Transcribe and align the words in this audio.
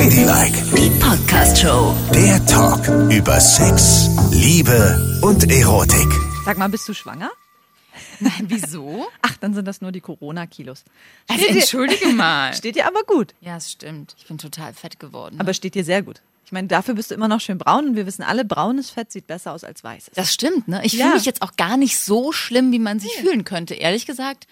Ladylike, 0.00 0.62
Die 0.76 0.90
Podcast-Show. 1.00 1.96
der 2.14 2.44
Talk 2.44 2.86
über 3.10 3.40
Sex, 3.40 4.10
Liebe 4.30 5.18
und 5.22 5.50
Erotik. 5.50 6.06
Sag 6.44 6.58
mal, 6.58 6.68
bist 6.68 6.86
du 6.86 6.92
schwanger? 6.92 7.30
Nein, 8.20 8.44
wieso? 8.48 9.06
Ach, 9.22 9.38
dann 9.38 9.54
sind 9.54 9.66
das 9.66 9.80
nur 9.80 9.92
die 9.92 10.02
Corona-Kilos. 10.02 10.84
Also 11.28 11.42
Steht 11.42 11.54
dir- 11.54 11.60
entschuldige 11.60 12.06
mal. 12.08 12.52
Steht 12.54 12.76
dir 12.76 12.86
aber 12.86 13.04
gut. 13.04 13.32
Ja, 13.40 13.56
es 13.56 13.72
stimmt. 13.72 14.14
Ich 14.18 14.26
bin 14.26 14.36
total 14.36 14.74
fett 14.74 15.00
geworden. 15.00 15.36
Aber 15.40 15.54
steht 15.54 15.74
dir 15.74 15.82
sehr 15.84 16.02
gut. 16.02 16.20
Ich 16.44 16.52
meine, 16.52 16.68
dafür 16.68 16.92
bist 16.92 17.10
du 17.10 17.14
immer 17.14 17.26
noch 17.28 17.40
schön 17.40 17.56
braun 17.56 17.88
und 17.88 17.96
wir 17.96 18.04
wissen 18.04 18.22
alle, 18.22 18.44
braunes 18.44 18.90
Fett 18.90 19.10
sieht 19.10 19.26
besser 19.26 19.52
aus 19.54 19.64
als 19.64 19.82
weißes. 19.82 20.12
das 20.14 20.34
stimmt, 20.34 20.68
ne? 20.68 20.82
Ich 20.84 20.92
Ja. 20.92 21.06
fühle 21.06 21.16
mich 21.16 21.24
jetzt 21.24 21.40
auch 21.40 21.56
gar 21.56 21.78
nicht 21.78 21.98
so 21.98 22.32
schlimm, 22.32 22.70
wie 22.70 22.78
man 22.78 23.00
sich 23.00 23.12
fühlen 23.14 23.44
könnte. 23.44 23.72
Ehrlich 23.72 24.04
gesagt, 24.04 24.46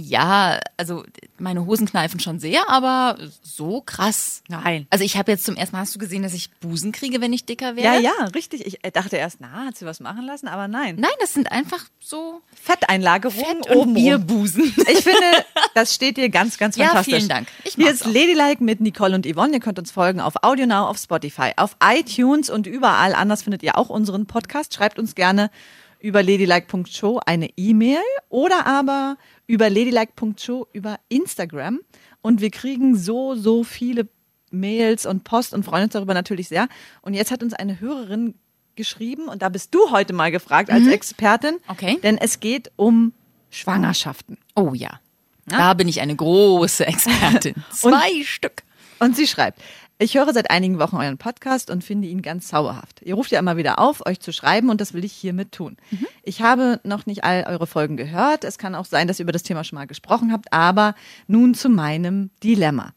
ja, 0.00 0.58
also 0.76 1.04
meine 1.38 1.66
Hosen 1.66 1.86
kneifen 1.86 2.20
schon 2.20 2.38
sehr, 2.40 2.68
aber 2.68 3.16
so 3.42 3.80
krass. 3.80 4.42
Nein. 4.48 4.86
Also 4.90 5.04
ich 5.04 5.16
habe 5.16 5.30
jetzt 5.30 5.44
zum 5.44 5.56
ersten 5.56 5.76
Mal, 5.76 5.82
hast 5.82 5.94
du 5.94 5.98
gesehen, 5.98 6.22
dass 6.22 6.34
ich 6.34 6.50
Busen 6.60 6.92
kriege, 6.92 7.20
wenn 7.20 7.32
ich 7.32 7.44
dicker 7.44 7.76
werde? 7.76 8.02
ja, 8.02 8.10
ja, 8.18 8.24
richtig. 8.34 8.66
Ich 8.66 8.84
äh, 8.84 8.90
dachte 8.90 9.16
erst, 9.16 9.40
na, 9.40 9.66
hat 9.66 9.76
sie 9.76 9.86
was 9.86 10.00
machen 10.00 10.24
lassen, 10.26 10.48
aber 10.48 10.68
nein. 10.68 10.96
Nein, 10.98 11.10
das 11.20 11.34
sind 11.34 11.50
einfach 11.52 11.84
so 12.00 12.40
Fetteinlagerung 12.62 13.44
Fett- 13.44 13.76
und 13.76 13.94
Bierbusen. 13.94 14.74
Ich 14.90 15.04
finde, 15.04 15.44
das 15.74 15.94
steht 15.94 16.16
dir 16.16 16.28
ganz, 16.30 16.58
ganz 16.58 16.76
Ja, 16.76 16.86
fantastisch. 16.86 17.14
vielen 17.16 17.28
Dank. 17.28 17.48
Ich 17.64 17.74
Hier 17.74 17.90
ist 17.90 18.04
auch. 18.04 18.10
Ladylike 18.12 18.62
mit 18.64 18.80
Nicole 18.80 19.14
und 19.14 19.26
Yvonne. 19.26 19.54
Ihr 19.54 19.60
könnt 19.60 19.78
uns 19.78 19.90
folgen 19.90 20.20
auf 20.20 20.42
AudioNow, 20.42 20.88
auf 20.88 20.98
Spotify, 20.98 21.52
auf 21.56 21.76
iTunes 21.82 22.50
und 22.50 22.66
überall 22.66 23.14
anders 23.14 23.42
findet 23.42 23.62
ihr 23.62 23.78
auch 23.78 23.88
unseren 23.88 24.26
Podcast. 24.26 24.74
Schreibt 24.74 24.98
uns 24.98 25.14
gerne 25.14 25.50
über 26.00 26.22
ladylike.show 26.22 27.20
eine 27.24 27.50
E-Mail 27.56 28.02
oder 28.28 28.66
aber 28.66 29.16
über 29.46 29.70
ladylike.show 29.70 30.66
über 30.72 30.98
Instagram. 31.08 31.80
Und 32.22 32.40
wir 32.40 32.50
kriegen 32.50 32.96
so, 32.96 33.34
so 33.34 33.64
viele 33.64 34.08
Mails 34.50 35.06
und 35.06 35.24
Post 35.24 35.54
und 35.54 35.64
freuen 35.64 35.84
uns 35.84 35.92
darüber 35.92 36.14
natürlich 36.14 36.48
sehr. 36.48 36.68
Und 37.02 37.14
jetzt 37.14 37.30
hat 37.30 37.42
uns 37.42 37.54
eine 37.54 37.80
Hörerin 37.80 38.34
geschrieben 38.76 39.28
und 39.28 39.42
da 39.42 39.48
bist 39.48 39.74
du 39.74 39.90
heute 39.90 40.12
mal 40.12 40.30
gefragt 40.30 40.70
als 40.70 40.86
Expertin. 40.86 41.54
Mhm. 41.54 41.60
Okay. 41.68 41.98
Denn 42.02 42.18
es 42.18 42.40
geht 42.40 42.70
um 42.76 43.12
Schwangerschaften. 43.50 44.38
Oh 44.54 44.72
ja. 44.74 45.00
Da 45.46 45.74
bin 45.74 45.88
ich 45.88 46.00
eine 46.00 46.14
große 46.14 46.86
Expertin. 46.86 47.54
Zwei 47.72 48.22
Stück. 48.24 48.62
Und 49.00 49.16
sie 49.16 49.26
schreibt, 49.26 49.60
ich 50.00 50.16
höre 50.16 50.32
seit 50.32 50.50
einigen 50.50 50.78
Wochen 50.78 50.96
euren 50.96 51.18
Podcast 51.18 51.70
und 51.70 51.84
finde 51.84 52.08
ihn 52.08 52.22
ganz 52.22 52.48
zauberhaft. 52.48 53.02
Ihr 53.02 53.14
ruft 53.14 53.30
ja 53.30 53.38
immer 53.38 53.56
wieder 53.58 53.78
auf, 53.78 54.04
euch 54.06 54.18
zu 54.18 54.32
schreiben 54.32 54.70
und 54.70 54.80
das 54.80 54.94
will 54.94 55.04
ich 55.04 55.12
hiermit 55.12 55.52
tun. 55.52 55.76
Ich 56.22 56.40
habe 56.42 56.80
noch 56.84 57.04
nicht 57.06 57.22
all 57.22 57.44
eure 57.46 57.66
Folgen 57.66 57.96
gehört. 57.96 58.44
Es 58.44 58.56
kann 58.58 58.74
auch 58.74 58.86
sein, 58.86 59.06
dass 59.08 59.18
ihr 59.20 59.24
über 59.24 59.32
das 59.32 59.42
Thema 59.42 59.62
schon 59.62 59.76
mal 59.78 59.86
gesprochen 59.86 60.32
habt, 60.32 60.52
aber 60.52 60.94
nun 61.26 61.54
zu 61.54 61.68
meinem 61.68 62.30
Dilemma. 62.42 62.92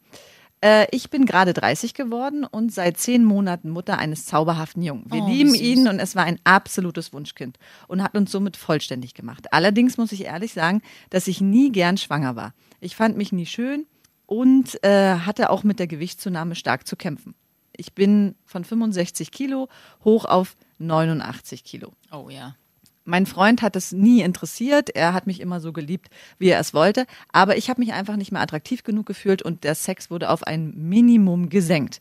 Äh, 0.62 0.86
Ich 0.92 1.10
bin 1.10 1.26
gerade 1.26 1.52
30 1.52 1.92
geworden 1.92 2.44
und 2.44 2.72
seit 2.72 2.96
zehn 2.96 3.22
Monaten 3.22 3.68
Mutter 3.68 3.98
eines 3.98 4.24
zauberhaften 4.24 4.82
Jungen. 4.82 5.04
Wir 5.12 5.22
Oh, 5.24 5.28
lieben 5.28 5.54
ihn 5.54 5.86
und 5.88 5.98
es 6.00 6.16
war 6.16 6.24
ein 6.24 6.40
absolutes 6.44 7.12
Wunschkind 7.12 7.58
und 7.86 8.02
hat 8.02 8.14
uns 8.16 8.32
somit 8.32 8.56
vollständig 8.56 9.12
gemacht. 9.12 9.52
Allerdings 9.52 9.98
muss 9.98 10.10
ich 10.12 10.24
ehrlich 10.24 10.54
sagen, 10.54 10.80
dass 11.10 11.28
ich 11.28 11.42
nie 11.42 11.70
gern 11.70 11.98
schwanger 11.98 12.34
war. 12.34 12.54
Ich 12.80 12.96
fand 12.96 13.18
mich 13.18 13.30
nie 13.30 13.44
schön 13.46 13.84
und 14.26 14.82
äh, 14.84 15.16
hatte 15.18 15.50
auch 15.50 15.64
mit 15.64 15.78
der 15.78 15.86
Gewichtszunahme 15.86 16.54
stark 16.54 16.86
zu 16.86 16.96
kämpfen. 16.96 17.34
Ich 17.76 17.94
bin 17.94 18.34
von 18.44 18.64
65 18.64 19.30
Kilo 19.30 19.68
hoch 20.04 20.24
auf 20.24 20.56
89 20.78 21.64
Kilo. 21.64 21.92
Oh 22.12 22.28
ja. 22.30 22.54
Mein 23.04 23.26
Freund 23.26 23.60
hat 23.60 23.76
es 23.76 23.92
nie 23.92 24.22
interessiert. 24.22 24.88
Er 24.90 25.12
hat 25.12 25.26
mich 25.26 25.40
immer 25.40 25.60
so 25.60 25.72
geliebt, 25.72 26.08
wie 26.38 26.48
er 26.48 26.60
es 26.60 26.72
wollte. 26.72 27.06
Aber 27.32 27.56
ich 27.56 27.68
habe 27.68 27.80
mich 27.80 27.92
einfach 27.92 28.16
nicht 28.16 28.32
mehr 28.32 28.40
attraktiv 28.40 28.82
genug 28.82 29.06
gefühlt 29.06 29.42
und 29.42 29.64
der 29.64 29.74
Sex 29.74 30.10
wurde 30.10 30.30
auf 30.30 30.42
ein 30.44 30.72
Minimum 30.74 31.50
gesenkt. 31.50 32.00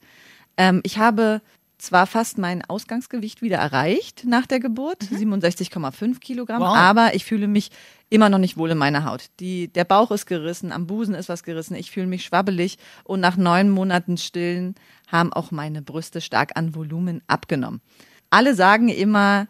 Ähm, 0.55 0.81
ich 0.83 0.97
habe 0.97 1.41
zwar 1.83 2.07
fast 2.07 2.37
mein 2.37 2.63
Ausgangsgewicht 2.63 3.41
wieder 3.41 3.57
erreicht 3.57 4.23
nach 4.25 4.45
der 4.47 4.59
Geburt, 4.59 5.03
67,5 5.03 6.19
Kilogramm, 6.19 6.61
Wow. 6.61 6.75
aber 6.75 7.13
ich 7.13 7.25
fühle 7.25 7.47
mich 7.47 7.71
immer 8.09 8.29
noch 8.29 8.37
nicht 8.37 8.57
wohl 8.57 8.71
in 8.71 8.77
meiner 8.77 9.05
Haut. 9.05 9.25
Die, 9.39 9.67
der 9.67 9.83
Bauch 9.83 10.11
ist 10.11 10.25
gerissen, 10.25 10.71
am 10.71 10.87
Busen 10.87 11.13
ist 11.13 11.29
was 11.29 11.43
gerissen, 11.43 11.75
ich 11.75 11.91
fühle 11.91 12.07
mich 12.07 12.23
schwabbelig 12.23 12.77
und 13.03 13.19
nach 13.19 13.37
neun 13.37 13.69
Monaten 13.69 14.17
Stillen 14.17 14.75
haben 15.11 15.33
auch 15.33 15.51
meine 15.51 15.81
Brüste 15.81 16.21
stark 16.21 16.51
an 16.55 16.73
Volumen 16.73 17.21
abgenommen. 17.27 17.81
Alle 18.29 18.55
sagen 18.55 18.87
immer, 18.89 19.47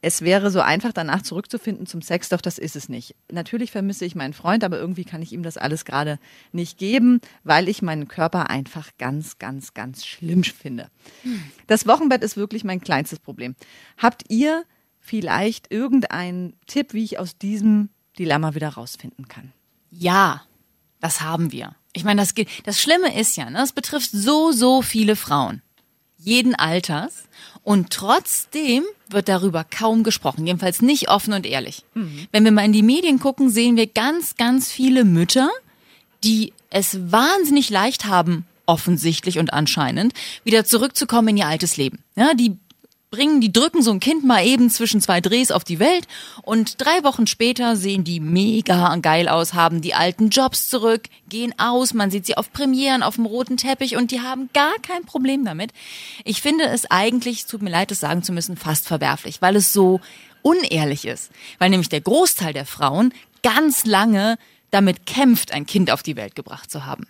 es 0.00 0.22
wäre 0.22 0.50
so 0.50 0.60
einfach, 0.60 0.92
danach 0.92 1.22
zurückzufinden 1.22 1.86
zum 1.86 2.02
Sex, 2.02 2.28
doch 2.28 2.40
das 2.40 2.58
ist 2.58 2.76
es 2.76 2.88
nicht. 2.88 3.16
Natürlich 3.32 3.72
vermisse 3.72 4.04
ich 4.04 4.14
meinen 4.14 4.32
Freund, 4.32 4.62
aber 4.62 4.78
irgendwie 4.78 5.04
kann 5.04 5.22
ich 5.22 5.32
ihm 5.32 5.42
das 5.42 5.56
alles 5.56 5.84
gerade 5.84 6.18
nicht 6.52 6.78
geben, 6.78 7.20
weil 7.42 7.68
ich 7.68 7.82
meinen 7.82 8.06
Körper 8.06 8.48
einfach 8.48 8.90
ganz, 8.98 9.38
ganz, 9.38 9.74
ganz 9.74 10.06
schlimm 10.06 10.44
finde. 10.44 10.88
Das 11.66 11.86
Wochenbett 11.86 12.22
ist 12.22 12.36
wirklich 12.36 12.64
mein 12.64 12.80
kleinstes 12.80 13.18
Problem. 13.18 13.56
Habt 13.96 14.24
ihr 14.28 14.64
vielleicht 15.00 15.72
irgendeinen 15.72 16.54
Tipp, 16.66 16.94
wie 16.94 17.04
ich 17.04 17.18
aus 17.18 17.36
diesem 17.36 17.88
Dilemma 18.18 18.54
wieder 18.54 18.68
rausfinden 18.68 19.26
kann? 19.26 19.52
Ja, 19.90 20.42
das 21.00 21.20
haben 21.22 21.50
wir. 21.50 21.74
Ich 21.92 22.04
meine, 22.04 22.20
das, 22.22 22.34
das 22.64 22.80
Schlimme 22.80 23.18
ist 23.18 23.36
ja, 23.36 23.50
ne, 23.50 23.62
es 23.62 23.72
betrifft 23.72 24.10
so, 24.12 24.52
so 24.52 24.82
viele 24.82 25.16
Frauen. 25.16 25.62
Jeden 26.18 26.54
Alters. 26.54 27.24
Und 27.62 27.90
trotzdem 27.90 28.84
wird 29.08 29.28
darüber 29.28 29.64
kaum 29.64 30.02
gesprochen. 30.02 30.46
Jedenfalls 30.46 30.82
nicht 30.82 31.08
offen 31.08 31.32
und 31.32 31.46
ehrlich. 31.46 31.84
Wenn 32.32 32.44
wir 32.44 32.52
mal 32.52 32.64
in 32.64 32.72
die 32.72 32.82
Medien 32.82 33.20
gucken, 33.20 33.50
sehen 33.50 33.76
wir 33.76 33.86
ganz, 33.86 34.36
ganz 34.36 34.70
viele 34.70 35.04
Mütter, 35.04 35.50
die 36.24 36.52
es 36.70 37.12
wahnsinnig 37.12 37.70
leicht 37.70 38.04
haben, 38.04 38.46
offensichtlich 38.66 39.38
und 39.38 39.52
anscheinend, 39.52 40.12
wieder 40.44 40.64
zurückzukommen 40.64 41.28
in 41.28 41.36
ihr 41.38 41.46
altes 41.46 41.76
Leben. 41.76 41.98
Ja, 42.16 42.34
die 42.34 42.58
bringen, 43.10 43.40
die 43.40 43.52
drücken 43.52 43.82
so 43.82 43.90
ein 43.90 44.00
Kind 44.00 44.24
mal 44.24 44.44
eben 44.44 44.70
zwischen 44.70 45.00
zwei 45.00 45.20
Drehs 45.20 45.50
auf 45.50 45.64
die 45.64 45.78
Welt 45.78 46.06
und 46.42 46.80
drei 46.80 47.02
Wochen 47.04 47.26
später 47.26 47.76
sehen 47.76 48.04
die 48.04 48.20
mega 48.20 48.94
geil 48.96 49.28
aus, 49.28 49.54
haben 49.54 49.80
die 49.80 49.94
alten 49.94 50.28
Jobs 50.28 50.68
zurück, 50.68 51.04
gehen 51.28 51.54
aus, 51.58 51.94
man 51.94 52.10
sieht 52.10 52.26
sie 52.26 52.36
auf 52.36 52.52
Premieren, 52.52 53.02
auf 53.02 53.16
dem 53.16 53.26
roten 53.26 53.56
Teppich 53.56 53.96
und 53.96 54.10
die 54.10 54.20
haben 54.20 54.50
gar 54.52 54.74
kein 54.82 55.04
Problem 55.04 55.44
damit. 55.44 55.72
Ich 56.24 56.42
finde 56.42 56.64
es 56.64 56.90
eigentlich, 56.90 57.40
es 57.40 57.46
tut 57.46 57.62
mir 57.62 57.70
leid, 57.70 57.90
das 57.90 58.00
sagen 58.00 58.22
zu 58.22 58.32
müssen, 58.32 58.56
fast 58.56 58.86
verwerflich, 58.86 59.40
weil 59.40 59.56
es 59.56 59.72
so 59.72 60.00
unehrlich 60.42 61.06
ist. 61.06 61.30
Weil 61.58 61.70
nämlich 61.70 61.88
der 61.88 62.00
Großteil 62.00 62.52
der 62.52 62.66
Frauen 62.66 63.12
ganz 63.42 63.86
lange 63.86 64.38
damit 64.70 65.06
kämpft, 65.06 65.52
ein 65.52 65.66
Kind 65.66 65.90
auf 65.90 66.02
die 66.02 66.16
Welt 66.16 66.34
gebracht 66.34 66.70
zu 66.70 66.84
haben. 66.84 67.06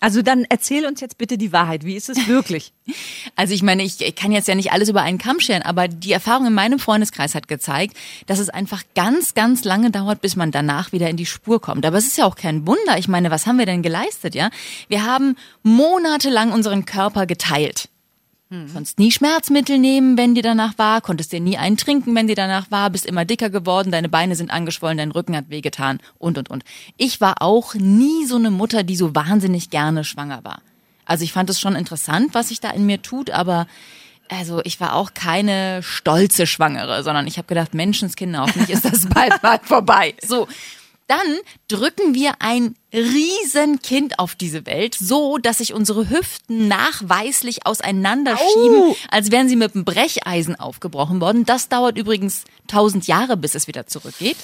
Also 0.00 0.22
dann 0.22 0.46
erzähl 0.48 0.86
uns 0.86 1.00
jetzt 1.00 1.18
bitte 1.18 1.38
die 1.38 1.52
Wahrheit. 1.52 1.84
Wie 1.84 1.94
ist 1.94 2.08
es 2.08 2.26
wirklich? 2.26 2.72
Also 3.36 3.54
ich 3.54 3.62
meine, 3.62 3.84
ich 3.84 4.16
kann 4.16 4.32
jetzt 4.32 4.48
ja 4.48 4.56
nicht 4.56 4.72
alles 4.72 4.88
über 4.88 5.02
einen 5.02 5.18
Kamm 5.18 5.38
scheren, 5.38 5.62
aber 5.62 5.86
die 5.86 6.12
Erfahrung 6.12 6.46
in 6.46 6.52
meinem 6.52 6.80
Freundeskreis 6.80 7.36
hat 7.36 7.46
gezeigt, 7.46 7.96
dass 8.26 8.40
es 8.40 8.48
einfach 8.48 8.82
ganz, 8.96 9.34
ganz 9.34 9.62
lange 9.62 9.92
dauert, 9.92 10.20
bis 10.20 10.34
man 10.34 10.50
danach 10.50 10.90
wieder 10.90 11.08
in 11.08 11.16
die 11.16 11.24
Spur 11.24 11.60
kommt. 11.60 11.86
Aber 11.86 11.98
es 11.98 12.06
ist 12.06 12.18
ja 12.18 12.24
auch 12.24 12.34
kein 12.34 12.66
Wunder. 12.66 12.98
Ich 12.98 13.06
meine, 13.06 13.30
was 13.30 13.46
haben 13.46 13.58
wir 13.58 13.66
denn 13.66 13.82
geleistet, 13.82 14.34
ja? 14.34 14.50
Wir 14.88 15.04
haben 15.04 15.36
monatelang 15.62 16.50
unseren 16.50 16.84
Körper 16.84 17.26
geteilt. 17.26 17.88
Konntest 18.50 18.98
nie 18.98 19.12
Schmerzmittel 19.12 19.78
nehmen, 19.78 20.18
wenn 20.18 20.34
dir 20.34 20.42
danach 20.42 20.76
war, 20.76 21.00
konntest 21.00 21.30
dir 21.30 21.38
nie 21.38 21.56
einen 21.56 21.76
trinken, 21.76 22.16
wenn 22.16 22.26
dir 22.26 22.34
danach 22.34 22.68
war, 22.72 22.90
bist 22.90 23.06
immer 23.06 23.24
dicker 23.24 23.48
geworden, 23.48 23.92
deine 23.92 24.08
Beine 24.08 24.34
sind 24.34 24.50
angeschwollen, 24.50 24.98
dein 24.98 25.12
Rücken 25.12 25.36
hat 25.36 25.50
wehgetan 25.50 26.00
und 26.18 26.36
und 26.36 26.50
und. 26.50 26.64
Ich 26.96 27.20
war 27.20 27.42
auch 27.42 27.74
nie 27.74 28.26
so 28.26 28.34
eine 28.34 28.50
Mutter, 28.50 28.82
die 28.82 28.96
so 28.96 29.14
wahnsinnig 29.14 29.70
gerne 29.70 30.02
schwanger 30.02 30.42
war. 30.42 30.62
Also 31.04 31.22
ich 31.22 31.32
fand 31.32 31.48
es 31.48 31.60
schon 31.60 31.76
interessant, 31.76 32.34
was 32.34 32.48
sich 32.48 32.58
da 32.58 32.70
in 32.70 32.86
mir 32.86 33.02
tut, 33.02 33.30
aber 33.30 33.68
also 34.28 34.60
ich 34.64 34.80
war 34.80 34.94
auch 34.94 35.14
keine 35.14 35.84
stolze 35.84 36.48
Schwangere, 36.48 37.04
sondern 37.04 37.28
ich 37.28 37.36
habe 37.36 37.46
gedacht, 37.46 37.72
Menschenskinder, 37.72 38.40
hoffentlich 38.40 38.70
ist 38.70 38.84
das 38.84 39.06
bald 39.06 39.40
mal 39.44 39.60
vorbei. 39.62 40.14
So, 40.26 40.48
dann 41.10 41.38
drücken 41.66 42.14
wir 42.14 42.34
ein 42.38 42.76
Riesenkind 42.92 44.20
auf 44.20 44.36
diese 44.36 44.64
Welt, 44.64 44.94
so 44.94 45.38
dass 45.38 45.58
sich 45.58 45.74
unsere 45.74 46.08
Hüften 46.08 46.68
nachweislich 46.68 47.66
auseinanderschieben, 47.66 48.94
als 49.10 49.32
wären 49.32 49.48
sie 49.48 49.56
mit 49.56 49.74
einem 49.74 49.84
Brecheisen 49.84 50.54
aufgebrochen 50.54 51.20
worden. 51.20 51.44
Das 51.44 51.68
dauert 51.68 51.98
übrigens 51.98 52.44
tausend 52.68 53.08
Jahre, 53.08 53.36
bis 53.36 53.56
es 53.56 53.66
wieder 53.66 53.86
zurückgeht. 53.88 54.36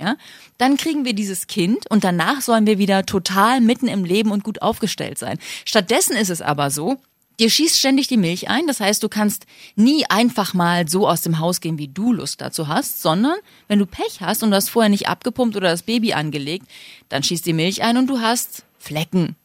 Ja, 0.00 0.16
dann 0.58 0.76
kriegen 0.76 1.04
wir 1.04 1.12
dieses 1.12 1.46
Kind 1.46 1.88
und 1.90 2.04
danach 2.04 2.40
sollen 2.40 2.66
wir 2.66 2.78
wieder 2.78 3.06
total 3.06 3.60
mitten 3.60 3.88
im 3.88 4.04
Leben 4.04 4.30
und 4.32 4.44
gut 4.44 4.62
aufgestellt 4.62 5.18
sein. 5.18 5.38
Stattdessen 5.64 6.16
ist 6.16 6.30
es 6.30 6.42
aber 6.42 6.70
so, 6.70 6.98
dir 7.38 7.50
schießt 7.50 7.78
ständig 7.78 8.08
die 8.08 8.16
Milch 8.16 8.48
ein. 8.48 8.66
Das 8.66 8.80
heißt, 8.80 9.02
du 9.02 9.08
kannst 9.08 9.46
nie 9.76 10.04
einfach 10.08 10.54
mal 10.54 10.88
so 10.88 11.08
aus 11.08 11.22
dem 11.22 11.38
Haus 11.38 11.60
gehen, 11.60 11.78
wie 11.78 11.88
du 11.88 12.12
Lust 12.12 12.40
dazu 12.40 12.68
hast, 12.68 13.02
sondern 13.02 13.36
wenn 13.68 13.78
du 13.78 13.86
Pech 13.86 14.20
hast 14.20 14.42
und 14.42 14.50
du 14.50 14.56
hast 14.56 14.70
vorher 14.70 14.90
nicht 14.90 15.08
abgepumpt 15.08 15.56
oder 15.56 15.70
das 15.70 15.82
Baby 15.82 16.12
angelegt, 16.12 16.66
dann 17.08 17.22
schießt 17.22 17.46
die 17.46 17.52
Milch 17.52 17.82
ein 17.82 17.96
und 17.96 18.08
du 18.08 18.20
hast 18.20 18.64
Flecken. 18.78 19.36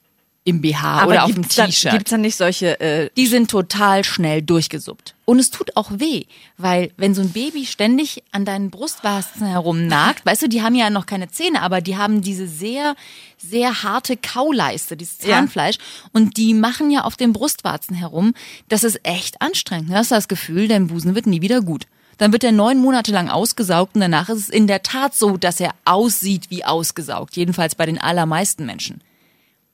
Im 0.45 0.61
BH 0.61 1.05
oder 1.07 1.23
auf 1.23 1.33
dem 1.33 1.47
T-Shirt. 1.47 1.91
Gibt's 1.93 2.11
dann 2.11 2.21
nicht 2.21 2.35
solche, 2.35 2.79
äh, 2.81 3.09
Die 3.15 3.27
sind 3.27 3.49
total 3.49 4.03
schnell 4.03 4.41
durchgesuppt. 4.41 5.15
Und 5.25 5.39
es 5.39 5.51
tut 5.51 5.77
auch 5.77 5.89
weh, 5.93 6.25
weil 6.57 6.91
wenn 6.97 7.15
so 7.15 7.21
ein 7.21 7.31
Baby 7.31 7.65
ständig 7.65 8.23
an 8.33 8.43
deinen 8.43 8.69
Brustwarzen 8.69 9.47
herumnagt, 9.47 10.25
weißt 10.25 10.41
du, 10.41 10.49
die 10.49 10.61
haben 10.61 10.75
ja 10.75 10.89
noch 10.89 11.05
keine 11.05 11.29
Zähne, 11.29 11.61
aber 11.61 11.79
die 11.79 11.95
haben 11.95 12.21
diese 12.21 12.45
sehr, 12.45 12.95
sehr 13.37 13.83
harte 13.83 14.17
Kauleiste, 14.17 14.97
dieses 14.97 15.19
Ja. 15.21 15.37
Zahnfleisch. 15.37 15.77
Und 16.11 16.35
die 16.35 16.53
machen 16.53 16.91
ja 16.91 17.05
auf 17.05 17.15
den 17.15 17.31
Brustwarzen 17.31 17.95
herum. 17.95 18.33
Das 18.67 18.83
ist 18.83 18.99
echt 19.03 19.41
anstrengend. 19.41 19.91
Du 19.91 19.95
hast 19.95 20.11
das 20.11 20.27
Gefühl, 20.27 20.67
dein 20.67 20.87
Busen 20.87 21.15
wird 21.15 21.25
nie 21.25 21.41
wieder 21.41 21.61
gut. 21.61 21.85
Dann 22.17 22.33
wird 22.33 22.43
er 22.43 22.51
neun 22.51 22.79
Monate 22.79 23.11
lang 23.11 23.29
ausgesaugt 23.29 23.95
und 23.95 24.01
danach 24.01 24.27
ist 24.29 24.37
es 24.39 24.49
in 24.49 24.67
der 24.67 24.83
Tat 24.83 25.15
so, 25.15 25.37
dass 25.37 25.59
er 25.59 25.71
aussieht 25.85 26.49
wie 26.49 26.63
ausgesaugt. 26.65 27.35
Jedenfalls 27.37 27.75
bei 27.75 27.85
den 27.85 27.99
allermeisten 27.99 28.65
Menschen 28.65 29.01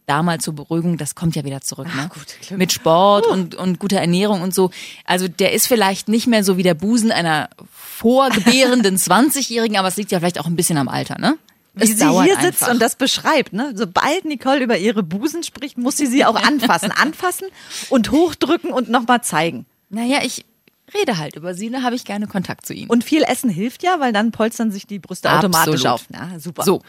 da 0.10 0.24
mal 0.24 0.40
zur 0.40 0.56
Beruhigung, 0.56 0.98
das 0.98 1.16
kommt 1.16 1.36
ja 1.36 1.44
wieder 1.46 1.62
zurück. 1.62 1.88
Ne? 1.96 2.10
gut. 2.14 2.58
Mit 2.58 2.72
Sport 2.72 3.28
und, 3.28 3.56
und 3.56 3.80
guter 3.80 4.00
Ernährung 4.00 4.42
und 4.42 4.54
so. 4.54 4.72
Also 5.06 5.28
der 5.28 5.54
ist 5.54 5.68
vielleicht 5.68 6.08
nicht 6.08 6.28
mehr 6.28 6.44
so 6.44 6.58
wie 6.58 6.64
der 6.64 6.74
Busen 6.74 7.12
einer 7.12 7.50
vorgebärenden 7.72 8.98
20-Jährigen, 8.98 9.78
aber 9.78 9.88
es 9.88 9.98
liegt 9.98 10.12
ja 10.12 10.20
vielleicht 10.20 10.40
auch 10.40 10.48
ein 10.48 10.56
bisschen 10.56 10.78
am 10.78 10.88
Alter, 10.88 11.18
ne? 11.20 11.38
wie 11.74 11.84
Es 11.84 12.00
sie 12.00 12.10
hier 12.24 12.36
sitzt 12.36 12.64
einfach. 12.64 12.70
und 12.72 12.82
das 12.82 12.96
beschreibt. 12.96 13.54
Ne? 13.54 13.74
Sobald 13.76 14.26
Nicole 14.26 14.64
über 14.64 14.78
ihre 14.78 15.04
Busen 15.04 15.44
spricht, 15.44 15.78
muss 15.78 15.98
sie 15.98 16.08
sie 16.08 16.26
auch 16.26 16.36
anfassen. 16.44 16.92
Anfassen 16.92 17.48
und 17.90 18.12
hochdrücken 18.12 18.72
und 18.72 18.90
nochmal 18.90 19.22
zeigen. 19.24 19.66
Naja, 19.90 20.20
ich 20.24 20.46
rede 20.94 21.18
halt 21.18 21.36
über 21.36 21.54
sie, 21.54 21.70
da 21.70 21.84
habe 21.84 21.96
ich 21.96 22.04
gerne 22.04 22.28
Kontakt 22.28 22.66
zu 22.66 22.74
ihnen. 22.74 22.90
Und 22.90 23.04
viel 23.04 23.24
Essen 23.24 23.50
hilft 23.50 23.84
ja, 23.84 24.00
weil 24.00 24.14
dann 24.14 24.32
polstern 24.32 24.72
sich 24.72 24.88
die 24.88 25.00
Brüste 25.00 25.32
automatisch 25.32 25.86
Absolut. 25.86 26.22
auf. 26.22 26.32
Ja, 26.32 26.40
super. 26.40 26.64
So. 26.64 26.82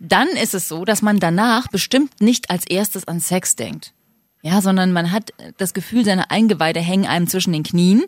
Dann 0.00 0.28
ist 0.28 0.54
es 0.54 0.66
so, 0.66 0.84
dass 0.84 1.02
man 1.02 1.20
danach 1.20 1.68
bestimmt 1.68 2.20
nicht 2.20 2.50
als 2.50 2.66
erstes 2.66 3.06
an 3.06 3.20
Sex 3.20 3.54
denkt. 3.54 3.92
Ja, 4.42 4.62
sondern 4.62 4.92
man 4.92 5.12
hat 5.12 5.32
das 5.58 5.74
Gefühl, 5.74 6.04
seine 6.04 6.30
Eingeweide 6.30 6.80
hängen 6.80 7.06
einem 7.06 7.28
zwischen 7.28 7.52
den 7.52 7.62
Knien 7.62 8.04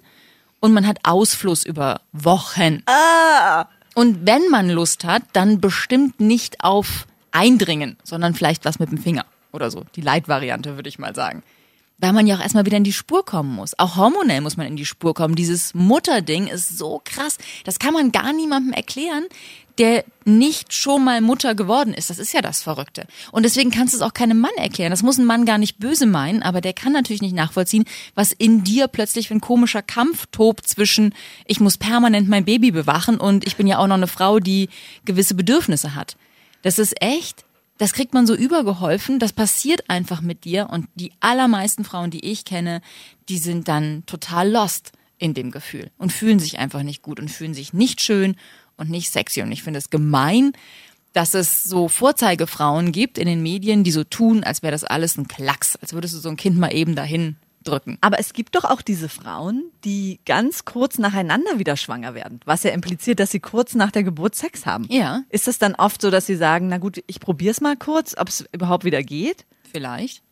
und 0.60 0.72
man 0.72 0.86
hat 0.86 1.00
Ausfluss 1.02 1.64
über 1.64 2.00
Wochen. 2.12 2.82
Und 3.94 4.26
wenn 4.26 4.48
man 4.50 4.70
Lust 4.70 5.04
hat, 5.04 5.22
dann 5.34 5.60
bestimmt 5.60 6.20
nicht 6.20 6.64
auf 6.64 7.06
Eindringen, 7.30 7.98
sondern 8.02 8.34
vielleicht 8.34 8.64
was 8.64 8.78
mit 8.78 8.90
dem 8.90 8.98
Finger 8.98 9.26
oder 9.52 9.70
so. 9.70 9.84
Die 9.94 10.00
Leitvariante, 10.00 10.76
würde 10.76 10.88
ich 10.88 10.98
mal 10.98 11.14
sagen. 11.14 11.42
Weil 11.98 12.14
man 12.14 12.26
ja 12.26 12.36
auch 12.36 12.40
erstmal 12.40 12.64
wieder 12.64 12.78
in 12.78 12.84
die 12.84 12.92
Spur 12.92 13.24
kommen 13.24 13.54
muss. 13.54 13.78
Auch 13.78 13.96
hormonell 13.96 14.40
muss 14.40 14.56
man 14.56 14.66
in 14.66 14.76
die 14.76 14.86
Spur 14.86 15.14
kommen. 15.14 15.36
Dieses 15.36 15.74
Mutterding 15.74 16.48
ist 16.48 16.76
so 16.76 17.00
krass. 17.04 17.38
Das 17.64 17.78
kann 17.78 17.92
man 17.92 18.10
gar 18.10 18.32
niemandem 18.32 18.72
erklären, 18.72 19.26
der 19.78 20.04
nicht 20.24 20.72
schon 20.72 21.04
mal 21.04 21.20
Mutter 21.20 21.54
geworden 21.54 21.94
ist. 21.94 22.10
Das 22.10 22.18
ist 22.18 22.32
ja 22.32 22.42
das 22.42 22.62
Verrückte. 22.62 23.06
Und 23.32 23.44
deswegen 23.44 23.70
kannst 23.70 23.94
du 23.94 23.98
es 23.98 24.02
auch 24.02 24.14
keinem 24.14 24.38
Mann 24.38 24.52
erklären. 24.56 24.90
Das 24.90 25.02
muss 25.02 25.18
ein 25.18 25.24
Mann 25.24 25.44
gar 25.44 25.58
nicht 25.58 25.78
böse 25.78 26.06
meinen, 26.06 26.42
aber 26.42 26.60
der 26.60 26.72
kann 26.72 26.92
natürlich 26.92 27.22
nicht 27.22 27.34
nachvollziehen, 27.34 27.84
was 28.14 28.32
in 28.32 28.64
dir 28.64 28.86
plötzlich 28.88 29.28
für 29.28 29.34
ein 29.34 29.40
komischer 29.40 29.82
Kampf 29.82 30.26
tobt 30.30 30.68
zwischen, 30.68 31.14
ich 31.46 31.60
muss 31.60 31.78
permanent 31.78 32.28
mein 32.28 32.44
Baby 32.44 32.70
bewachen 32.70 33.18
und 33.18 33.46
ich 33.46 33.56
bin 33.56 33.66
ja 33.66 33.78
auch 33.78 33.86
noch 33.86 33.96
eine 33.96 34.06
Frau, 34.06 34.38
die 34.38 34.68
gewisse 35.04 35.34
Bedürfnisse 35.34 35.94
hat. 35.94 36.16
Das 36.62 36.78
ist 36.78 37.02
echt, 37.02 37.44
das 37.78 37.92
kriegt 37.92 38.14
man 38.14 38.26
so 38.26 38.34
übergeholfen, 38.34 39.18
das 39.18 39.32
passiert 39.32 39.90
einfach 39.90 40.20
mit 40.20 40.44
dir 40.44 40.68
und 40.70 40.86
die 40.94 41.12
allermeisten 41.20 41.84
Frauen, 41.84 42.10
die 42.10 42.24
ich 42.30 42.44
kenne, 42.44 42.80
die 43.28 43.38
sind 43.38 43.66
dann 43.66 44.04
total 44.06 44.50
lost 44.50 44.92
in 45.18 45.34
dem 45.34 45.50
Gefühl 45.50 45.90
und 45.98 46.12
fühlen 46.12 46.38
sich 46.40 46.58
einfach 46.58 46.82
nicht 46.82 47.02
gut 47.02 47.20
und 47.20 47.30
fühlen 47.30 47.54
sich 47.54 47.72
nicht 47.72 48.00
schön 48.00 48.36
und 48.76 48.90
nicht 48.90 49.10
sexy. 49.10 49.42
Und 49.42 49.52
ich 49.52 49.62
finde 49.62 49.78
es 49.78 49.90
gemein, 49.90 50.52
dass 51.12 51.34
es 51.34 51.64
so 51.64 51.88
Vorzeigefrauen 51.88 52.92
gibt 52.92 53.18
in 53.18 53.26
den 53.26 53.42
Medien, 53.42 53.84
die 53.84 53.90
so 53.90 54.04
tun, 54.04 54.44
als 54.44 54.62
wäre 54.62 54.72
das 54.72 54.84
alles 54.84 55.16
ein 55.16 55.28
Klacks, 55.28 55.76
als 55.76 55.92
würdest 55.92 56.14
du 56.14 56.18
so 56.18 56.28
ein 56.28 56.36
Kind 56.36 56.58
mal 56.58 56.74
eben 56.74 56.94
dahin 56.94 57.36
drücken. 57.62 57.98
Aber 58.00 58.18
es 58.18 58.32
gibt 58.32 58.54
doch 58.56 58.64
auch 58.64 58.82
diese 58.82 59.08
Frauen, 59.08 59.64
die 59.84 60.20
ganz 60.26 60.64
kurz 60.64 60.98
nacheinander 60.98 61.58
wieder 61.58 61.76
schwanger 61.76 62.14
werden, 62.14 62.40
was 62.44 62.62
ja 62.62 62.70
impliziert, 62.70 63.20
dass 63.20 63.30
sie 63.30 63.40
kurz 63.40 63.74
nach 63.74 63.90
der 63.90 64.02
Geburt 64.02 64.34
Sex 64.34 64.66
haben. 64.66 64.86
Ja. 64.90 65.22
Ist 65.28 65.48
es 65.48 65.58
dann 65.58 65.74
oft 65.74 66.02
so, 66.02 66.10
dass 66.10 66.26
sie 66.26 66.36
sagen, 66.36 66.68
na 66.68 66.78
gut, 66.78 67.02
ich 67.06 67.20
probier's 67.20 67.60
mal 67.60 67.76
kurz, 67.76 68.16
ob 68.18 68.28
es 68.28 68.44
überhaupt 68.52 68.84
wieder 68.84 69.02
geht? 69.02 69.44
Vielleicht. 69.70 70.22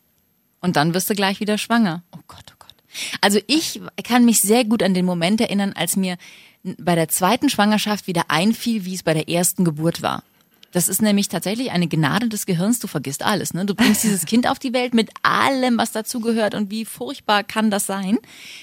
Und 0.59 0.75
dann 0.75 0.93
wirst 0.93 1.09
du 1.09 1.15
gleich 1.15 1.39
wieder 1.39 1.57
schwanger. 1.57 2.03
Oh 2.11 2.19
Gott, 2.27 2.45
oh 2.51 2.55
Gott. 2.59 2.75
Also 3.21 3.39
ich 3.47 3.81
kann 4.03 4.25
mich 4.25 4.41
sehr 4.41 4.65
gut 4.65 4.83
an 4.83 4.93
den 4.93 5.05
Moment 5.05 5.41
erinnern, 5.41 5.73
als 5.73 5.95
mir 5.95 6.17
bei 6.63 6.95
der 6.95 7.07
zweiten 7.07 7.49
Schwangerschaft 7.49 8.07
wieder 8.07 8.25
einfiel, 8.29 8.85
wie 8.85 8.95
es 8.95 9.03
bei 9.03 9.13
der 9.13 9.29
ersten 9.29 9.65
Geburt 9.65 10.01
war. 10.01 10.23
Das 10.71 10.87
ist 10.87 11.01
nämlich 11.01 11.27
tatsächlich 11.27 11.71
eine 11.71 11.87
Gnade 11.87 12.29
des 12.29 12.45
Gehirns. 12.45 12.79
Du 12.79 12.87
vergisst 12.87 13.23
alles. 13.23 13.53
Ne? 13.53 13.65
Du 13.65 13.75
bringst 13.75 14.03
dieses 14.03 14.25
Kind 14.25 14.47
auf 14.47 14.57
die 14.57 14.73
Welt 14.73 14.93
mit 14.93 15.09
allem, 15.21 15.77
was 15.77 15.91
dazugehört 15.91 16.55
und 16.55 16.71
wie 16.71 16.85
furchtbar 16.85 17.43
kann 17.43 17.69
das 17.69 17.85
sein. 17.85 18.17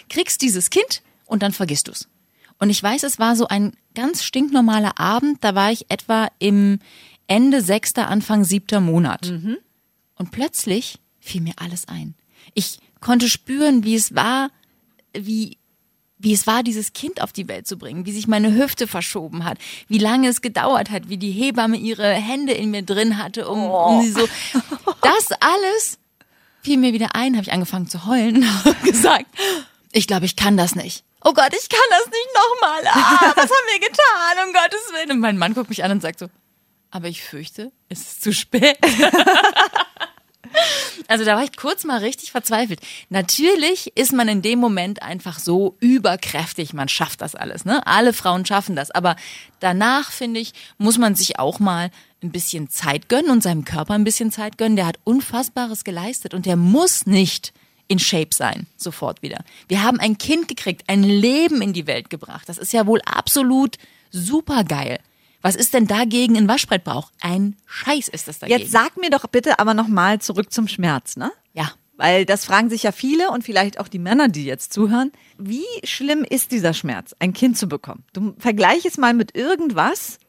Kriegst 0.09 0.41
dieses 0.41 0.71
Kind 0.71 1.03
und 1.27 1.43
dann 1.43 1.53
vergisst 1.53 1.89
du's. 1.89 2.09
Und 2.59 2.71
ich 2.71 2.83
weiß, 2.83 3.03
es 3.03 3.19
war 3.19 3.37
so 3.37 3.47
ein 3.47 3.73
ganz 3.95 4.25
stinknormaler 4.25 4.99
Abend. 4.99 5.45
Da 5.45 5.55
war 5.55 5.71
ich 5.71 5.91
etwa 5.91 6.29
im 6.39 6.81
Ende 7.27 7.61
sechster, 7.61 8.09
Anfang 8.09 8.45
siebter 8.45 8.81
Monat. 8.81 9.27
Und 10.17 10.31
plötzlich 10.31 10.99
fiel 11.21 11.43
mir 11.43 11.55
alles 11.57 11.87
ein. 11.89 12.15
Ich 12.55 12.81
konnte 13.01 13.29
spüren, 13.29 13.85
wie 13.85 13.95
es 13.95 14.15
war, 14.15 14.51
wie, 15.13 15.58
wie 16.19 16.33
es 16.33 16.47
war, 16.47 16.63
dieses 16.63 16.93
Kind 16.93 17.23
auf 17.23 17.33
die 17.33 17.49
Welt 17.49 17.67
zu 17.67 17.77
bringen, 17.77 18.07
wie 18.07 18.13
sich 18.13 18.27
meine 18.27 18.55
Hüfte 18.55 18.87
verschoben 18.87 19.45
hat, 19.45 19.59
wie 19.89 19.99
lange 19.99 20.29
es 20.29 20.43
gedauert 20.43 20.91
hat, 20.91 21.09
wie 21.09 21.17
die 21.17 21.31
Hebamme 21.31 21.77
ihre 21.77 22.13
Hände 22.13 22.53
in 22.53 22.71
mir 22.71 22.83
drin 22.83 23.19
hatte, 23.19 23.49
um, 23.49 23.71
um 23.71 24.03
sie 24.03 24.13
so. 24.13 24.29
Das 25.03 25.31
alles 25.41 25.99
fiel 26.63 26.77
mir 26.77 26.93
wieder 26.93 27.15
ein, 27.15 27.35
habe 27.35 27.45
ich 27.45 27.53
angefangen 27.53 27.89
zu 27.89 28.07
heulen 28.07 28.45
und 28.65 28.83
gesagt, 28.83 29.27
ich 29.93 30.07
glaube, 30.07 30.27
ich 30.27 30.37
kann 30.37 30.57
das 30.57 30.75
nicht. 30.75 31.05
Oh 31.25 31.33
Gott, 31.33 31.53
ich 31.53 31.69
kann 31.69 31.81
das 31.91 32.07
nicht 32.07 32.29
nochmal. 32.35 32.87
Ah, 32.87 33.33
was 33.35 33.45
haben 33.45 33.69
wir 33.73 33.81
getan, 33.81 34.47
um 34.47 34.53
Gottes 34.53 34.93
Willen? 34.93 35.13
Und 35.13 35.21
mein 35.21 35.39
Mann 35.39 35.55
guckt 35.55 35.69
mich 35.69 35.83
an 35.83 35.91
und 35.91 36.03
sagt 36.03 36.19
so, 36.19 36.29
aber 36.91 37.09
ich 37.09 37.23
fürchte, 37.23 37.73
es 37.89 38.01
ist 38.01 38.23
zu 38.23 38.33
spät. 38.33 38.79
Also 41.07 41.25
da 41.25 41.37
war 41.37 41.45
ich 41.45 41.57
kurz 41.57 41.85
mal 41.85 41.99
richtig 41.99 42.33
verzweifelt. 42.33 42.81
Natürlich 43.09 43.97
ist 43.97 44.13
man 44.13 44.29
in 44.29 44.43
dem 44.43 44.59
Moment 44.59 45.03
einfach 45.03 45.39
so 45.39 45.77
überkräftig, 45.81 46.75
man 46.75 46.89
schafft 46.89 47.23
das 47.23 47.35
alles, 47.35 47.65
ne? 47.65 47.87
Alle 47.87 48.13
Frauen 48.13 48.45
schaffen 48.45 48.77
das, 48.77 48.91
aber 48.91 49.17
danach 49.61 50.11
finde 50.11 50.41
ich, 50.41 50.53
muss 50.77 50.99
man 50.99 51.15
sich 51.15 51.39
auch 51.39 51.61
mal 51.61 51.91
ein 52.23 52.31
bisschen 52.31 52.69
Zeit 52.69 53.09
gönnen 53.09 53.31
und 53.31 53.43
seinem 53.43 53.65
Körper 53.65 53.95
ein 53.95 54.05
bisschen 54.05 54.33
Zeit 54.33 54.59
gönnen. 54.59 54.77
Der 54.77 54.87
hat 54.87 54.99
unfassbares 55.05 55.85
geleistet 55.85 56.35
und 56.35 56.47
der 56.47 56.57
muss 56.57 57.07
nicht 57.07 57.53
in 57.87 57.99
Shape 57.99 58.35
sein, 58.35 58.67
sofort 58.77 59.23
wieder. 59.23 59.45
Wir 59.67 59.83
haben 59.83 59.99
ein 59.99 60.19
Kind 60.19 60.47
gekriegt, 60.47 60.85
ein 60.89 61.03
Leben 61.03 61.63
in 61.63 61.73
die 61.73 61.87
Welt 61.87 62.11
gebracht. 62.11 62.49
Das 62.49 62.59
ist 62.59 62.73
ja 62.73 62.87
wohl 62.87 63.01
absolut 63.03 63.79
supergeil. 64.11 64.99
Was 65.41 65.55
ist 65.55 65.75
denn 65.75 65.87
dagegen 65.87 66.37
ein 66.37 66.49
Waschbrettbauch? 66.49 67.13
Ein 67.21 67.57
Scheiß 67.67 68.09
ist 68.09 68.29
das 68.29 68.39
dagegen. 68.41 68.61
Jetzt 68.61 68.73
sag 68.73 68.97
mir 68.97 69.11
doch 69.11 69.27
bitte 69.29 69.59
aber 69.59 69.75
nochmal 69.75 70.21
zurück 70.21 70.53
zum 70.53 70.69
Schmerz, 70.69 71.17
ne? 71.17 71.31
ja. 71.53 71.71
Weil 72.01 72.25
das 72.25 72.45
fragen 72.45 72.71
sich 72.71 72.85
ja 72.85 72.93
viele 72.93 73.33
und 73.33 73.43
vielleicht 73.43 73.81
auch 73.81 73.89
die 73.89 73.99
Männer, 73.99 74.29
die 74.29 74.45
jetzt 74.45 74.73
zuhören. 74.73 75.11
Wie 75.37 75.65
schlimm 75.83 76.25
ist 76.25 76.53
dieser 76.53 76.73
Schmerz, 76.73 77.13
ein 77.19 77.33
Kind 77.33 77.59
zu 77.59 77.67
bekommen? 77.67 78.05
Du 78.13 78.37
vergleich 78.39 78.85
es 78.85 78.99
mal 78.99 79.15
mit 79.15 79.35
irgendwas, 79.37 80.21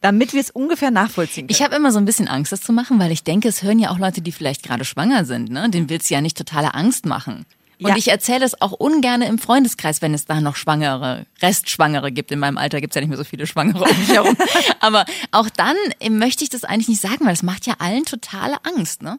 damit 0.00 0.32
wir 0.32 0.40
es 0.40 0.50
ungefähr 0.50 0.90
nachvollziehen 0.90 1.46
können. 1.46 1.54
Ich 1.54 1.62
habe 1.62 1.76
immer 1.76 1.92
so 1.92 1.98
ein 1.98 2.06
bisschen 2.06 2.26
Angst, 2.26 2.52
das 2.52 2.62
zu 2.62 2.72
machen, 2.72 2.98
weil 2.98 3.12
ich 3.12 3.22
denke, 3.22 3.48
es 3.48 3.62
hören 3.62 3.78
ja 3.78 3.90
auch 3.90 3.98
Leute, 3.98 4.22
die 4.22 4.32
vielleicht 4.32 4.62
gerade 4.62 4.86
schwanger 4.86 5.26
sind. 5.26 5.50
Ne? 5.50 5.68
Den 5.68 5.90
willst 5.90 6.08
du 6.08 6.14
ja 6.14 6.22
nicht 6.22 6.38
totale 6.38 6.72
Angst 6.72 7.04
machen. 7.04 7.44
Und 7.80 7.88
Ja. 7.88 7.96
ich 7.96 8.08
erzähle 8.08 8.44
es 8.44 8.60
auch 8.60 8.72
ungern 8.72 9.22
im 9.22 9.38
Freundeskreis, 9.38 10.00
wenn 10.00 10.14
es 10.14 10.24
da 10.26 10.40
noch 10.40 10.56
Schwangere, 10.56 11.26
Restschwangere 11.42 12.12
gibt. 12.12 12.30
In 12.30 12.38
meinem 12.38 12.56
Alter 12.58 12.80
gibt's 12.80 12.94
ja 12.94 13.00
nicht 13.00 13.08
mehr 13.08 13.18
so 13.18 13.24
viele 13.24 13.46
Schwangere 13.46 13.84
um 13.84 13.98
mich 13.98 14.08
herum. 14.10 14.36
Aber 14.80 15.04
auch 15.32 15.48
dann 15.50 15.76
äh, 16.00 16.10
möchte 16.10 16.44
ich 16.44 16.50
das 16.50 16.64
eigentlich 16.64 16.88
nicht 16.88 17.00
sagen, 17.00 17.24
weil 17.24 17.32
das 17.34 17.42
macht 17.42 17.66
ja 17.66 17.74
allen 17.78 18.04
totale 18.04 18.56
Angst. 18.64 19.02
Ne? 19.02 19.18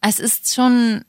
Es 0.00 0.18
ist 0.18 0.54
schon, 0.54 1.04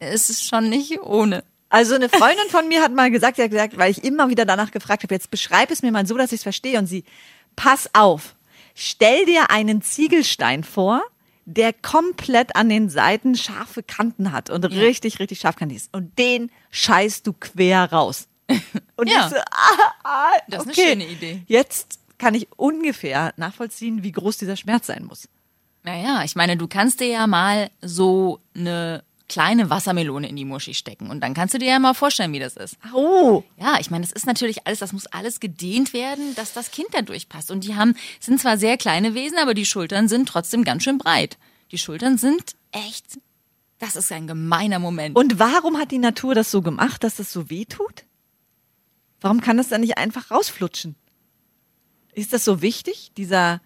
es 0.00 0.30
ist 0.30 0.46
schon 0.46 0.68
nicht 0.68 1.00
ohne. 1.00 1.44
Also 1.68 1.94
eine 1.94 2.08
Freundin 2.08 2.48
von 2.50 2.68
mir 2.68 2.82
hat 2.82 2.92
mal 2.92 3.10
gesagt, 3.10 3.38
hat 3.38 3.50
gesagt, 3.50 3.78
weil 3.78 3.90
ich 3.90 4.04
immer 4.04 4.28
wieder 4.28 4.44
danach 4.44 4.70
gefragt 4.70 5.02
habe, 5.02 5.14
jetzt 5.14 5.30
beschreib 5.30 5.70
es 5.70 5.82
mir 5.82 5.92
mal 5.92 6.06
so, 6.06 6.16
dass 6.16 6.32
ich 6.32 6.38
es 6.38 6.42
verstehe. 6.42 6.78
Und 6.78 6.86
sie, 6.86 7.04
pass 7.56 7.90
auf, 7.94 8.34
stell 8.74 9.24
dir 9.26 9.50
einen 9.50 9.82
Ziegelstein 9.82 10.62
vor, 10.64 11.02
der 11.46 11.72
komplett 11.72 12.56
an 12.56 12.68
den 12.68 12.88
Seiten 12.88 13.34
scharfe 13.36 13.82
Kanten 13.82 14.32
hat 14.32 14.50
und 14.50 14.64
richtig, 14.64 15.18
richtig 15.18 15.40
scharfkantig 15.40 15.76
ist. 15.78 15.94
Und 15.94 16.18
den 16.18 16.50
scheißt 16.70 17.26
du 17.26 17.32
quer 17.32 17.90
raus. 17.92 18.28
Und 18.96 19.08
Ja. 19.10 19.26
ich 19.26 19.32
so, 19.32 19.36
ah, 19.50 19.92
ah, 20.04 20.32
Das 20.48 20.60
ist 20.60 20.66
eine 20.66 20.72
okay. 20.72 20.88
schöne 20.90 21.06
Idee. 21.08 21.42
Jetzt 21.46 21.98
kann 22.18 22.34
ich 22.34 22.46
ungefähr 22.56 23.32
nachvollziehen, 23.36 24.02
wie 24.02 24.12
groß 24.12 24.36
dieser 24.38 24.56
Schmerz 24.56 24.86
sein 24.86 25.04
muss. 25.06 25.28
Naja, 25.82 26.22
ich 26.24 26.36
meine, 26.36 26.56
du 26.56 26.68
kannst 26.68 27.00
dir 27.00 27.08
ja 27.08 27.26
mal 27.26 27.70
so 27.82 28.40
eine 28.54 29.02
kleine 29.28 29.70
Wassermelone 29.70 30.28
in 30.28 30.36
die 30.36 30.44
Muschi 30.44 30.74
stecken. 30.74 31.10
Und 31.10 31.20
dann 31.20 31.34
kannst 31.34 31.54
du 31.54 31.58
dir 31.58 31.68
ja 31.68 31.78
mal 31.78 31.94
vorstellen, 31.94 32.32
wie 32.32 32.38
das 32.38 32.56
ist. 32.56 32.76
Oh, 32.92 33.42
Ja, 33.58 33.78
ich 33.80 33.90
meine, 33.90 34.04
das 34.04 34.12
ist 34.12 34.26
natürlich 34.26 34.66
alles, 34.66 34.80
das 34.80 34.92
muss 34.92 35.06
alles 35.06 35.40
gedehnt 35.40 35.92
werden, 35.92 36.34
dass 36.34 36.52
das 36.52 36.70
Kind 36.70 36.88
da 36.92 37.02
durchpasst. 37.02 37.50
Und 37.50 37.64
die 37.64 37.74
haben, 37.74 37.94
sind 38.20 38.40
zwar 38.40 38.58
sehr 38.58 38.76
kleine 38.76 39.14
Wesen, 39.14 39.38
aber 39.38 39.54
die 39.54 39.66
Schultern 39.66 40.08
sind 40.08 40.28
trotzdem 40.28 40.64
ganz 40.64 40.82
schön 40.84 40.98
breit. 40.98 41.38
Die 41.70 41.78
Schultern 41.78 42.18
sind 42.18 42.54
echt, 42.72 43.18
das 43.78 43.96
ist 43.96 44.12
ein 44.12 44.26
gemeiner 44.26 44.78
Moment. 44.78 45.16
Und 45.16 45.38
warum 45.38 45.78
hat 45.78 45.90
die 45.90 45.98
Natur 45.98 46.34
das 46.34 46.50
so 46.50 46.60
gemacht, 46.62 47.02
dass 47.02 47.16
das 47.16 47.32
so 47.32 47.48
weh 47.50 47.64
tut? 47.64 48.04
Warum 49.20 49.40
kann 49.40 49.56
das 49.56 49.68
dann 49.68 49.80
nicht 49.80 49.96
einfach 49.96 50.30
rausflutschen? 50.30 50.96
Ist 52.12 52.32
das 52.32 52.44
so 52.44 52.60
wichtig, 52.60 53.10
dieser 53.16 53.60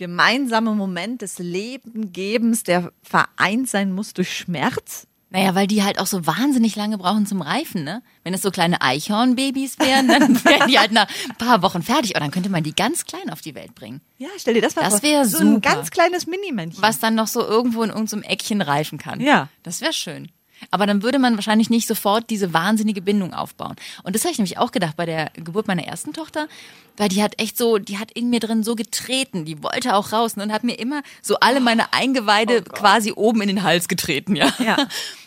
gemeinsame 0.00 0.74
Moment 0.74 1.20
des 1.20 1.38
Lebengebens, 1.38 2.62
der 2.64 2.90
vereint 3.02 3.68
sein 3.68 3.92
muss 3.92 4.14
durch 4.14 4.34
Schmerz? 4.34 5.06
Naja, 5.32 5.54
weil 5.54 5.66
die 5.68 5.84
halt 5.84 6.00
auch 6.00 6.06
so 6.06 6.26
wahnsinnig 6.26 6.74
lange 6.74 6.98
brauchen 6.98 7.24
zum 7.26 7.40
Reifen, 7.42 7.84
ne? 7.84 8.02
Wenn 8.24 8.34
es 8.34 8.42
so 8.42 8.50
kleine 8.50 8.80
Eichhornbabys 8.80 9.78
wären, 9.78 10.08
dann 10.08 10.42
wären 10.44 10.68
die 10.68 10.78
halt 10.78 10.90
nach 10.90 11.06
ein 11.28 11.36
paar 11.36 11.62
Wochen 11.62 11.82
fertig. 11.82 12.14
Und 12.16 12.22
dann 12.22 12.30
könnte 12.32 12.48
man 12.48 12.64
die 12.64 12.74
ganz 12.74 13.04
klein 13.04 13.30
auf 13.30 13.40
die 13.42 13.54
Welt 13.54 13.74
bringen. 13.76 14.00
Ja, 14.18 14.26
stell 14.38 14.54
dir 14.54 14.62
das 14.62 14.74
mal 14.74 14.82
Das 14.82 14.94
vor. 14.94 15.02
wär 15.04 15.24
so 15.26 15.38
ein 15.38 15.54
super. 15.54 15.60
ganz 15.74 15.90
kleines 15.90 16.26
Minimännchen. 16.26 16.82
Was 16.82 16.98
dann 16.98 17.14
noch 17.14 17.28
so 17.28 17.46
irgendwo 17.46 17.82
in 17.84 17.90
irgendeinem 17.90 18.22
Eckchen 18.24 18.60
reifen 18.62 18.98
kann. 18.98 19.20
Ja. 19.20 19.48
Das 19.62 19.80
wäre 19.82 19.92
schön. 19.92 20.32
Aber 20.70 20.86
dann 20.86 21.02
würde 21.02 21.18
man 21.18 21.36
wahrscheinlich 21.36 21.70
nicht 21.70 21.86
sofort 21.86 22.30
diese 22.30 22.52
wahnsinnige 22.52 23.02
Bindung 23.02 23.34
aufbauen. 23.34 23.76
Und 24.02 24.14
das 24.14 24.24
habe 24.24 24.32
ich 24.32 24.38
nämlich 24.38 24.58
auch 24.58 24.72
gedacht 24.72 24.96
bei 24.96 25.06
der 25.06 25.30
Geburt 25.34 25.66
meiner 25.68 25.84
ersten 25.84 26.12
Tochter, 26.12 26.48
weil 26.96 27.08
die 27.08 27.22
hat 27.22 27.40
echt 27.40 27.56
so, 27.56 27.78
die 27.78 27.98
hat 27.98 28.10
in 28.12 28.30
mir 28.30 28.40
drin 28.40 28.62
so 28.62 28.74
getreten, 28.74 29.44
die 29.44 29.62
wollte 29.62 29.94
auch 29.94 30.12
raus 30.12 30.36
ne, 30.36 30.42
und 30.42 30.52
hat 30.52 30.64
mir 30.64 30.78
immer 30.78 31.02
so 31.22 31.36
alle 31.40 31.60
meine 31.60 31.92
Eingeweide 31.92 32.62
quasi 32.62 33.12
oben 33.12 33.40
in 33.42 33.48
den 33.48 33.62
Hals 33.62 33.88
getreten, 33.88 34.36
ja. 34.36 34.52
Ja. 34.58 34.76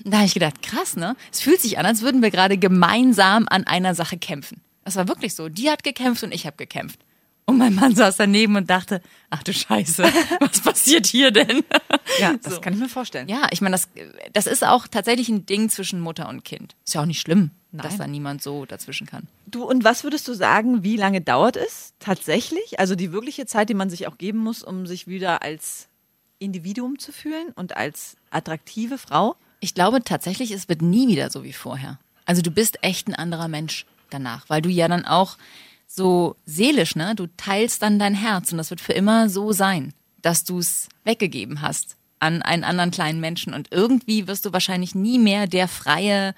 Und 0.03 0.11
da 0.11 0.17
habe 0.17 0.27
ich 0.27 0.33
gedacht, 0.33 0.61
krass, 0.61 0.95
ne? 0.95 1.15
Es 1.31 1.41
fühlt 1.41 1.61
sich 1.61 1.79
an, 1.79 1.85
als 1.85 2.01
würden 2.01 2.21
wir 2.21 2.29
gerade 2.29 2.57
gemeinsam 2.57 3.47
an 3.49 3.65
einer 3.65 3.95
Sache 3.95 4.17
kämpfen. 4.17 4.61
Das 4.85 4.95
war 4.95 5.07
wirklich 5.07 5.33
so. 5.33 5.49
Die 5.49 5.69
hat 5.69 5.83
gekämpft 5.83 6.23
und 6.23 6.33
ich 6.33 6.45
habe 6.45 6.57
gekämpft. 6.57 6.99
Und 7.45 7.57
mein 7.57 7.75
Mann 7.75 7.93
saß 7.93 8.15
daneben 8.17 8.55
und 8.55 8.69
dachte, 8.69 9.01
ach 9.29 9.43
du 9.43 9.53
Scheiße, 9.53 10.03
was 10.39 10.61
passiert 10.61 11.05
hier 11.05 11.31
denn? 11.31 11.63
ja, 12.19 12.33
das 12.41 12.55
So. 12.55 12.61
kann 12.61 12.73
ich 12.73 12.79
mir 12.79 12.87
vorstellen. 12.89 13.27
Ja, 13.27 13.47
ich 13.51 13.59
meine, 13.61 13.73
das, 13.75 13.89
das 14.31 14.47
ist 14.47 14.65
auch 14.65 14.87
tatsächlich 14.87 15.27
ein 15.29 15.45
Ding 15.45 15.69
zwischen 15.69 15.99
Mutter 15.99 16.29
und 16.29 16.45
Kind. 16.45 16.75
Ist 16.85 16.93
ja 16.93 17.01
auch 17.01 17.05
nicht 17.05 17.19
schlimm, 17.19 17.51
dass 17.73 17.91
Nein. 17.93 17.97
da 17.99 18.07
niemand 18.07 18.41
so 18.43 18.65
dazwischen 18.65 19.07
kann. 19.07 19.27
Du, 19.45 19.63
und 19.65 19.83
was 19.83 20.03
würdest 20.05 20.27
du 20.27 20.33
sagen, 20.33 20.83
wie 20.83 20.95
lange 20.95 21.19
dauert 21.21 21.57
es 21.57 21.93
tatsächlich? 21.99 22.79
Also 22.79 22.95
die 22.95 23.11
wirkliche 23.11 23.45
Zeit, 23.45 23.67
die 23.69 23.73
man 23.73 23.89
sich 23.89 24.07
auch 24.07 24.17
geben 24.17 24.39
muss, 24.39 24.63
um 24.63 24.87
sich 24.87 25.07
wieder 25.07 25.41
als 25.41 25.89
Individuum 26.39 26.97
zu 26.97 27.11
fühlen 27.11 27.49
und 27.55 27.75
als 27.75 28.15
attraktive 28.31 28.97
Frau? 28.97 29.35
Ich 29.59 29.73
glaube 29.73 30.03
tatsächlich, 30.03 30.51
es 30.51 30.69
wird 30.69 30.81
nie 30.81 31.07
wieder 31.09 31.29
so 31.29 31.43
wie 31.43 31.53
vorher. 31.53 31.99
Also 32.25 32.41
du 32.41 32.51
bist 32.51 32.79
echt 32.83 33.07
ein 33.09 33.15
anderer 33.15 33.47
Mensch 33.49 33.85
danach, 34.09 34.49
weil 34.49 34.61
du 34.61 34.69
ja 34.69 34.87
dann 34.87 35.05
auch 35.05 35.37
so 35.95 36.35
seelisch, 36.45 36.95
ne? 36.95 37.13
Du 37.15 37.27
teilst 37.37 37.81
dann 37.81 37.99
dein 37.99 38.15
Herz 38.15 38.51
und 38.51 38.57
das 38.57 38.69
wird 38.69 38.81
für 38.81 38.93
immer 38.93 39.29
so 39.29 39.51
sein, 39.51 39.93
dass 40.21 40.43
du 40.43 40.59
es 40.59 40.89
weggegeben 41.03 41.61
hast 41.61 41.97
an 42.19 42.41
einen 42.41 42.63
anderen 42.63 42.91
kleinen 42.91 43.19
Menschen 43.19 43.53
und 43.53 43.67
irgendwie 43.71 44.27
wirst 44.27 44.45
du 44.45 44.53
wahrscheinlich 44.53 44.95
nie 44.95 45.19
mehr 45.19 45.45
der 45.45 45.67
freie 45.67 46.33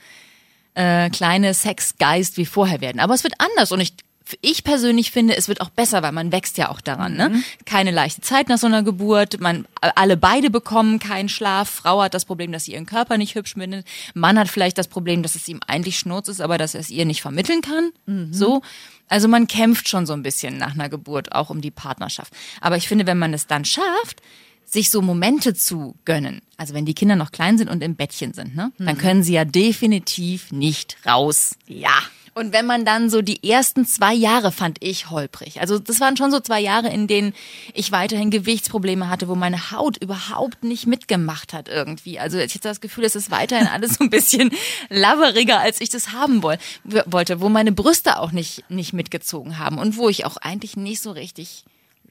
äh, 0.73 1.09
kleine 1.09 1.53
Sexgeist 1.53 2.37
wie 2.37 2.45
vorher 2.45 2.81
werden. 2.81 2.99
Aber 2.99 3.13
es 3.13 3.23
wird 3.23 3.35
anders 3.37 3.71
und 3.71 3.79
ich 3.79 3.93
ich 4.41 4.63
persönlich 4.63 5.11
finde, 5.11 5.35
es 5.35 5.47
wird 5.47 5.61
auch 5.61 5.69
besser, 5.69 6.01
weil 6.03 6.11
man 6.11 6.31
wächst 6.31 6.57
ja 6.57 6.69
auch 6.69 6.81
daran. 6.81 7.15
Ne? 7.15 7.43
Keine 7.65 7.91
leichte 7.91 8.21
Zeit 8.21 8.49
nach 8.49 8.57
so 8.57 8.67
einer 8.67 8.83
Geburt. 8.83 9.39
Man 9.39 9.67
alle 9.81 10.17
beide 10.17 10.49
bekommen 10.49 10.99
keinen 10.99 11.29
Schlaf. 11.29 11.69
Frau 11.69 12.01
hat 12.01 12.13
das 12.13 12.25
Problem, 12.25 12.51
dass 12.51 12.65
sie 12.65 12.73
ihren 12.73 12.85
Körper 12.85 13.17
nicht 13.17 13.35
hübsch 13.35 13.53
findet. 13.53 13.85
Mann 14.13 14.39
hat 14.39 14.49
vielleicht 14.49 14.77
das 14.77 14.87
Problem, 14.87 15.23
dass 15.23 15.35
es 15.35 15.47
ihm 15.47 15.59
eigentlich 15.67 15.99
Schnurz 15.99 16.27
ist, 16.27 16.41
aber 16.41 16.57
dass 16.57 16.73
er 16.73 16.79
es 16.79 16.89
ihr 16.89 17.05
nicht 17.05 17.21
vermitteln 17.21 17.61
kann. 17.61 17.91
So. 18.31 18.61
Also 19.07 19.27
man 19.27 19.47
kämpft 19.47 19.87
schon 19.87 20.05
so 20.05 20.13
ein 20.13 20.23
bisschen 20.23 20.57
nach 20.57 20.73
einer 20.73 20.89
Geburt 20.89 21.31
auch 21.33 21.49
um 21.51 21.61
die 21.61 21.71
Partnerschaft. 21.71 22.33
Aber 22.61 22.77
ich 22.77 22.87
finde, 22.87 23.05
wenn 23.05 23.19
man 23.19 23.33
es 23.33 23.45
dann 23.45 23.65
schafft, 23.65 24.21
sich 24.65 24.89
so 24.89 25.01
Momente 25.03 25.53
zu 25.53 25.95
gönnen. 26.05 26.41
Also 26.57 26.73
wenn 26.73 26.85
die 26.85 26.95
Kinder 26.95 27.15
noch 27.15 27.31
klein 27.31 27.59
sind 27.59 27.69
und 27.69 27.83
im 27.83 27.95
Bettchen 27.95 28.33
sind, 28.33 28.55
ne? 28.55 28.71
Dann 28.79 28.97
können 28.97 29.21
sie 29.21 29.33
ja 29.33 29.45
definitiv 29.45 30.51
nicht 30.51 30.97
raus. 31.05 31.55
Ja. 31.67 32.01
Und 32.37 32.51
wenn 32.51 32.65
man 32.65 32.83
dann 32.83 33.09
so 33.09 33.21
die 33.21 33.49
ersten 33.49 33.85
zwei 33.85 34.13
Jahre 34.13 34.51
fand 34.51 34.77
ich 34.81 35.09
holprig. 35.09 35.61
Also 35.61 35.79
das 35.79 36.01
waren 36.01 36.17
schon 36.17 36.31
so 36.31 36.41
zwei 36.41 36.59
Jahre, 36.59 36.89
in 36.89 37.07
denen 37.07 37.33
ich 37.73 37.93
weiterhin 37.93 38.29
Gewichtsprobleme 38.29 39.09
hatte, 39.09 39.29
wo 39.29 39.35
meine 39.35 39.71
Haut 39.71 39.95
überhaupt 39.95 40.61
nicht 40.61 40.85
mitgemacht 40.85 41.53
hat 41.53 41.69
irgendwie. 41.69 42.19
Also 42.19 42.37
ich 42.37 42.53
hatte 42.53 42.67
das 42.67 42.81
Gefühl, 42.81 43.05
es 43.05 43.15
ist 43.15 43.31
weiterhin 43.31 43.67
alles 43.67 43.93
so 43.93 44.03
ein 44.03 44.09
bisschen 44.09 44.51
labberiger, 44.89 45.61
als 45.61 45.79
ich 45.79 45.87
das 45.87 46.11
haben 46.11 46.43
woll 46.43 46.57
wollte, 47.05 47.39
wo 47.39 47.47
meine 47.47 47.71
Brüste 47.71 48.19
auch 48.19 48.33
nicht, 48.33 48.69
nicht 48.69 48.91
mitgezogen 48.91 49.57
haben 49.57 49.77
und 49.77 49.95
wo 49.95 50.09
ich 50.09 50.25
auch 50.25 50.35
eigentlich 50.35 50.75
nicht 50.75 51.01
so 51.01 51.11
richtig 51.11 51.63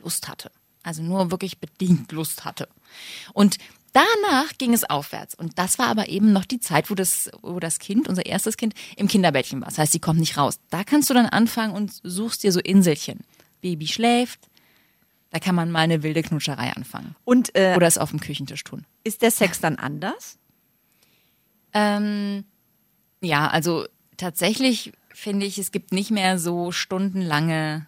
Lust 0.02 0.28
hatte. 0.28 0.50
Also 0.82 1.02
nur 1.02 1.30
wirklich 1.30 1.58
bedingt 1.58 2.12
Lust 2.12 2.46
hatte. 2.46 2.68
Und 3.34 3.58
danach 3.94 4.56
ging 4.58 4.74
es 4.74 4.84
aufwärts. 4.84 5.34
Und 5.34 5.58
das 5.58 5.78
war 5.78 5.86
aber 5.86 6.08
eben 6.08 6.32
noch 6.32 6.44
die 6.44 6.60
Zeit, 6.60 6.90
wo 6.90 6.94
das, 6.94 7.30
wo 7.42 7.58
das 7.60 7.78
Kind, 7.78 8.08
unser 8.08 8.26
erstes 8.26 8.56
Kind, 8.58 8.74
im 8.96 9.08
Kinderbettchen 9.08 9.60
war. 9.62 9.68
Das 9.68 9.78
heißt, 9.78 9.92
sie 9.92 10.00
kommt 10.00 10.20
nicht 10.20 10.36
raus. 10.36 10.58
Da 10.70 10.84
kannst 10.84 11.08
du 11.08 11.14
dann 11.14 11.26
anfangen 11.26 11.72
und 11.72 11.92
suchst 12.02 12.42
dir 12.42 12.52
so 12.52 12.60
Inselchen. 12.60 13.20
Baby 13.62 13.86
schläft. 13.86 14.40
Da 15.30 15.38
kann 15.40 15.54
man 15.54 15.70
mal 15.70 15.80
eine 15.80 16.02
wilde 16.02 16.22
Knutscherei 16.22 16.72
anfangen. 16.74 17.16
Und 17.24 17.54
äh, 17.56 17.74
Oder 17.76 17.86
es 17.86 17.96
auf 17.98 18.10
dem 18.10 18.20
Küchentisch 18.20 18.62
tun. 18.64 18.84
ist 19.04 19.22
der 19.22 19.30
Sex 19.30 19.58
dann 19.60 19.76
anders? 19.76 20.38
Ähm, 21.72 22.44
ja, 23.20 23.48
also 23.48 23.84
tatsächlich 24.16 24.92
finde 25.12 25.46
ich, 25.46 25.58
es 25.58 25.72
gibt 25.72 25.92
nicht 25.92 26.10
mehr 26.10 26.38
so 26.38 26.72
stundenlange 26.72 27.86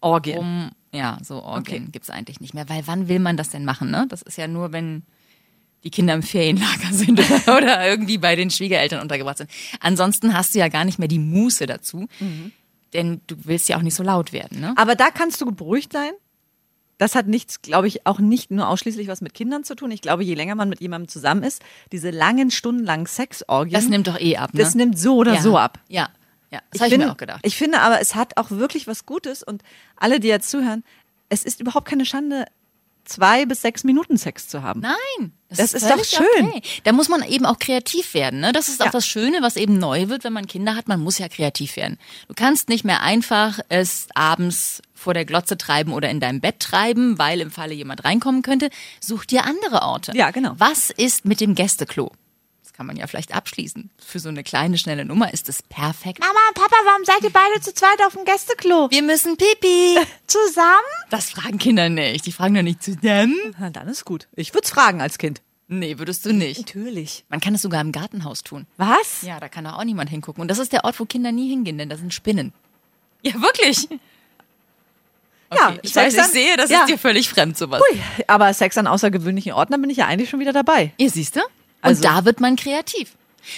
Orgien. 0.00 0.38
um, 0.38 0.70
ja, 0.92 1.18
so 1.22 1.42
Orgien 1.42 1.82
Okay. 1.82 1.90
gibt's 1.92 2.10
eigentlich 2.10 2.40
nicht 2.40 2.54
mehr. 2.54 2.68
Weil 2.68 2.86
wann 2.86 3.08
will 3.08 3.18
man 3.18 3.36
das 3.36 3.50
denn 3.50 3.64
machen, 3.64 3.90
ne? 3.90 4.06
Das 4.08 4.22
ist 4.22 4.38
ja 4.38 4.48
nur, 4.48 4.72
wenn 4.72 5.02
die 5.84 5.90
Kinder 5.90 6.14
im 6.14 6.22
Ferienlager 6.22 6.92
sind 6.92 7.20
oder, 7.46 7.86
irgendwie 7.86 8.18
bei 8.18 8.36
den 8.36 8.50
Schwiegereltern 8.50 9.00
untergebracht 9.00 9.38
sind. 9.38 9.50
Ansonsten 9.80 10.34
hast 10.34 10.54
du 10.54 10.58
ja 10.58 10.68
gar 10.68 10.84
nicht 10.84 10.98
mehr 10.98 11.08
die 11.08 11.18
Muße 11.18 11.66
dazu. 11.66 12.08
Denn 12.92 13.20
du 13.26 13.36
willst 13.44 13.68
ja 13.68 13.76
auch 13.76 13.82
nicht 13.82 13.94
so 13.94 14.02
laut 14.02 14.32
werden, 14.32 14.60
ne? 14.60 14.72
Aber 14.76 14.94
da 14.94 15.10
kannst 15.10 15.40
du 15.40 15.46
beruhigt 15.46 15.92
sein. 15.92 16.12
Das 16.98 17.14
hat 17.14 17.26
nichts, 17.26 17.60
glaube 17.60 17.88
ich, 17.88 18.06
auch 18.06 18.18
nicht 18.20 18.50
nur 18.50 18.68
ausschließlich 18.68 19.08
was 19.08 19.20
mit 19.20 19.34
Kindern 19.34 19.64
zu 19.64 19.74
tun. 19.74 19.90
Ich 19.90 20.00
glaube, 20.00 20.24
je 20.24 20.34
länger 20.34 20.54
man 20.54 20.68
mit 20.70 20.80
jemandem 20.80 21.08
zusammen 21.08 21.42
ist, 21.42 21.62
diese 21.92 22.10
langen, 22.10 22.50
stundenlangen 22.50 23.06
Sexorgien, 23.06 23.74
Das 23.74 23.88
nimmt 23.88 24.06
doch 24.06 24.18
eh 24.18 24.38
ab, 24.38 24.54
ne? 24.54 24.62
das 24.62 24.74
nimmt 24.74 24.98
so 24.98 25.16
oder 25.16 25.34
ja. 25.34 25.42
so 25.42 25.58
ab. 25.58 25.78
Ja, 25.88 26.08
ja. 26.50 26.60
Das 26.72 26.80
habe 26.80 26.92
ich 26.92 26.98
mir 26.98 27.12
auch 27.12 27.18
gedacht. 27.18 27.40
ich 27.42 27.56
finde 27.56 27.80
aber, 27.80 28.00
es 28.00 28.14
hat 28.14 28.38
auch 28.38 28.50
wirklich 28.50 28.86
was 28.86 29.04
Gutes 29.04 29.42
und 29.42 29.62
alle, 29.96 30.20
die 30.20 30.28
jetzt 30.28 30.50
zuhören, 30.50 30.84
es 31.28 31.42
ist 31.42 31.60
überhaupt 31.60 31.86
keine 31.86 32.06
Schande, 32.06 32.46
zwei 33.06 33.46
bis 33.46 33.62
sechs 33.62 33.84
Minuten 33.84 34.16
Sex 34.16 34.48
zu 34.48 34.62
haben. 34.62 34.80
Nein, 34.80 35.32
Das 35.48 35.72
ist 35.74 35.86
völlig 35.86 36.10
doch 36.10 36.18
schön. 36.18 36.46
Okay. 36.48 36.62
Da 36.84 36.92
muss 36.92 37.08
man 37.08 37.22
eben 37.22 37.46
auch 37.46 37.58
kreativ 37.58 38.14
werden. 38.14 38.40
Ne? 38.40 38.52
Das 38.52 38.68
ist 38.68 38.80
auch 38.82 38.86
Ja. 38.86 38.92
das 38.92 39.06
Schöne, 39.06 39.38
was 39.42 39.56
eben 39.56 39.78
neu 39.78 40.08
wird, 40.08 40.24
wenn 40.24 40.32
man 40.32 40.46
Kinder 40.46 40.74
hat. 40.74 40.88
Man 40.88 41.00
muss 41.00 41.18
ja 41.18 41.28
kreativ 41.28 41.76
werden. 41.76 41.98
Du 42.28 42.34
kannst 42.34 42.68
nicht 42.68 42.84
mehr 42.84 43.02
einfach 43.02 43.60
es 43.68 44.08
abends 44.14 44.82
vor 44.94 45.14
der 45.14 45.24
Glotze 45.24 45.56
treiben 45.56 45.92
oder 45.92 46.10
in 46.10 46.20
deinem 46.20 46.40
Bett 46.40 46.60
treiben, 46.60 47.18
weil 47.18 47.40
im 47.40 47.50
Falle 47.50 47.74
jemand 47.74 48.04
reinkommen 48.04 48.42
könnte. 48.42 48.70
Such 49.00 49.24
dir 49.24 49.44
andere 49.44 49.82
Orte. 49.82 50.12
Ja, 50.14 50.30
genau. 50.30 50.54
Was 50.58 50.90
ist 50.90 51.24
mit 51.24 51.40
dem 51.40 51.54
Gästeklo? 51.54 52.10
Das 52.76 52.78
kann 52.78 52.86
man 52.88 52.96
ja 52.96 53.06
vielleicht 53.06 53.34
abschließen. 53.34 53.88
Für 54.04 54.18
so 54.18 54.28
eine 54.28 54.44
kleine, 54.44 54.76
schnelle 54.76 55.06
Nummer 55.06 55.32
ist 55.32 55.48
es 55.48 55.62
perfekt. 55.62 56.20
Mama 56.20 56.38
und 56.48 56.54
Papa, 56.56 56.76
warum 56.84 57.06
seid 57.06 57.22
ihr 57.22 57.30
beide 57.30 57.58
zu 57.62 57.72
zweit 57.72 57.98
auf 58.06 58.12
dem 58.12 58.26
Gästeklo? 58.26 58.90
Wir 58.90 59.02
müssen 59.02 59.38
Pipi. 59.38 59.96
Zusammen? 60.26 60.84
Das 61.08 61.30
fragen 61.30 61.56
Kinder 61.56 61.88
nicht. 61.88 62.26
Die 62.26 62.32
fragen 62.32 62.54
doch 62.54 62.60
nicht 62.60 62.82
zusammen. 62.82 63.34
Na, 63.58 63.70
dann 63.70 63.88
ist 63.88 64.04
gut. 64.04 64.28
Ich 64.36 64.52
würde 64.52 64.66
es 64.66 64.70
fragen 64.70 65.00
als 65.00 65.16
Kind. 65.16 65.40
Nee, 65.68 65.98
würdest 65.98 66.26
du 66.26 66.34
nicht. 66.34 66.66
Natürlich. 66.66 67.24
Man 67.30 67.40
kann 67.40 67.54
es 67.54 67.62
sogar 67.62 67.80
im 67.80 67.92
Gartenhaus 67.92 68.42
tun. 68.42 68.66
Was? 68.76 69.22
Ja, 69.22 69.40
da 69.40 69.48
kann 69.48 69.66
auch 69.66 69.82
niemand 69.82 70.10
hingucken. 70.10 70.42
Und 70.42 70.48
das 70.48 70.58
ist 70.58 70.74
der 70.74 70.84
Ort, 70.84 71.00
wo 71.00 71.06
Kinder 71.06 71.32
nie 71.32 71.48
hingehen, 71.48 71.78
denn 71.78 71.88
da 71.88 71.96
sind 71.96 72.12
Spinnen. 72.12 72.52
Ja, 73.22 73.40
wirklich. 73.40 73.88
Ja, 75.54 75.68
Okay, 75.68 75.78
ich 75.82 75.92
Sex 75.92 76.06
weiß, 76.06 76.14
ich 76.14 76.20
an- 76.22 76.30
sehe, 76.30 76.56
das 76.56 76.70
ja. 76.70 76.80
ist 76.80 76.88
dir 76.88 76.98
völlig 76.98 77.28
fremd, 77.28 77.56
sowas. 77.56 77.80
Ui, 77.92 78.00
aber 78.26 78.52
Sex 78.52 78.76
an 78.78 78.88
außergewöhnlichen 78.88 79.52
Orten, 79.52 79.70
da 79.72 79.78
bin 79.78 79.88
ich 79.90 79.98
ja 79.98 80.06
eigentlich 80.06 80.28
schon 80.28 80.40
wieder 80.40 80.52
dabei. 80.52 80.92
Ihr 80.98 81.08
siehst 81.08 81.36
du? 81.36 81.40
Und 81.82 81.88
Also- 81.90 82.02
da 82.02 82.24
wird 82.24 82.40
man 82.40 82.56
kreativ. 82.56 83.12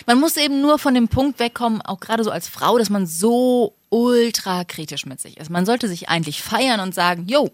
Man 0.07 0.21
muss 0.21 0.37
eben 0.37 0.61
nur 0.61 0.79
von 0.79 0.93
dem 0.95 1.09
Punkt 1.09 1.39
wegkommen, 1.39 1.81
auch 1.81 1.99
gerade 2.01 2.23
so 2.23 2.31
als 2.31 2.47
Frau, 2.47 2.77
dass 2.77 2.91
man 2.91 3.07
so 3.07 3.75
ultra 3.89 4.65
kritisch 4.65 5.07
mit 5.07 5.19
sich 5.21 5.39
ist. 5.39 5.49
Man 5.51 5.65
sollte 5.65 5.89
sich 5.89 6.09
eigentlich 6.11 6.43
feiern 6.43 6.81
und 6.81 6.95
sagen, 6.95 7.27
yo, 7.27 7.51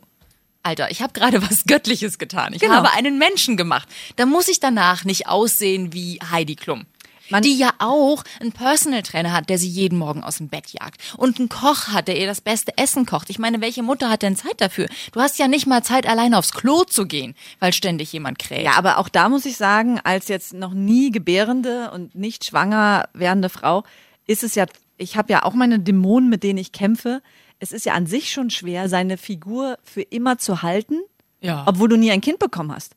Alter, 0.64 0.90
ich 0.90 1.00
habe 1.02 1.12
gerade 1.12 1.42
was 1.48 1.64
Göttliches 1.64 2.18
getan. 2.18 2.52
Ich 2.54 2.60
Genau. 2.60 2.74
habe 2.74 2.90
einen 2.92 3.18
Menschen 3.18 3.56
gemacht. 3.56 3.88
Da 4.16 4.26
muss 4.26 4.48
ich 4.48 4.58
danach 4.60 5.04
nicht 5.04 5.28
aussehen 5.28 5.92
wie 5.92 6.18
Heidi 6.30 6.56
Klum. 6.56 6.86
Man- 7.30 7.42
die 7.42 7.56
ja 7.56 7.70
auch 7.78 8.22
einen 8.40 8.52
Personal 8.52 9.02
Trainer 9.02 9.32
hat, 9.32 9.48
der 9.48 9.58
sie 9.58 9.68
jeden 9.68 9.98
Morgen 9.98 10.22
aus 10.22 10.38
dem 10.38 10.48
Bett 10.48 10.70
jagt 10.70 11.00
und 11.16 11.38
einen 11.38 11.48
Koch 11.48 11.88
hat, 11.88 12.08
der 12.08 12.18
ihr 12.20 12.26
das 12.26 12.40
beste 12.40 12.76
Essen 12.76 13.06
kocht. 13.06 13.30
Ich 13.30 13.38
meine, 13.38 13.60
welche 13.60 13.82
Mutter 13.82 14.10
hat 14.10 14.22
denn 14.22 14.36
Zeit 14.36 14.60
dafür? 14.60 14.88
Du 15.12 15.20
hast 15.20 15.38
ja 15.38 15.48
nicht 15.48 15.66
mal 15.66 15.82
Zeit, 15.82 16.06
alleine 16.06 16.36
aufs 16.38 16.52
Klo 16.52 16.84
zu 16.84 17.06
gehen, 17.06 17.34
weil 17.60 17.72
ständig 17.72 18.12
jemand 18.12 18.38
kräht. 18.38 18.64
Ja, 18.64 18.72
aber 18.76 18.98
auch 18.98 19.08
da 19.08 19.28
muss 19.28 19.46
ich 19.46 19.56
sagen, 19.56 20.00
als 20.04 20.28
jetzt 20.28 20.52
noch 20.54 20.74
nie 20.74 21.10
gebärende 21.10 21.90
und 21.92 22.14
nicht 22.14 22.44
schwanger 22.44 23.08
werdende 23.14 23.48
Frau, 23.48 23.84
ist 24.26 24.42
es 24.44 24.54
ja, 24.54 24.66
ich 24.96 25.16
habe 25.16 25.32
ja 25.32 25.42
auch 25.44 25.54
meine 25.54 25.80
Dämonen, 25.80 26.28
mit 26.28 26.42
denen 26.42 26.58
ich 26.58 26.72
kämpfe. 26.72 27.22
Es 27.58 27.72
ist 27.72 27.86
ja 27.86 27.94
an 27.94 28.06
sich 28.06 28.30
schon 28.32 28.50
schwer, 28.50 28.88
seine 28.88 29.16
Figur 29.16 29.78
für 29.82 30.02
immer 30.02 30.38
zu 30.38 30.62
halten, 30.62 31.00
Ja. 31.40 31.64
obwohl 31.66 31.88
du 31.88 31.96
nie 31.96 32.10
ein 32.10 32.20
Kind 32.20 32.38
bekommen 32.38 32.72
hast. 32.74 32.94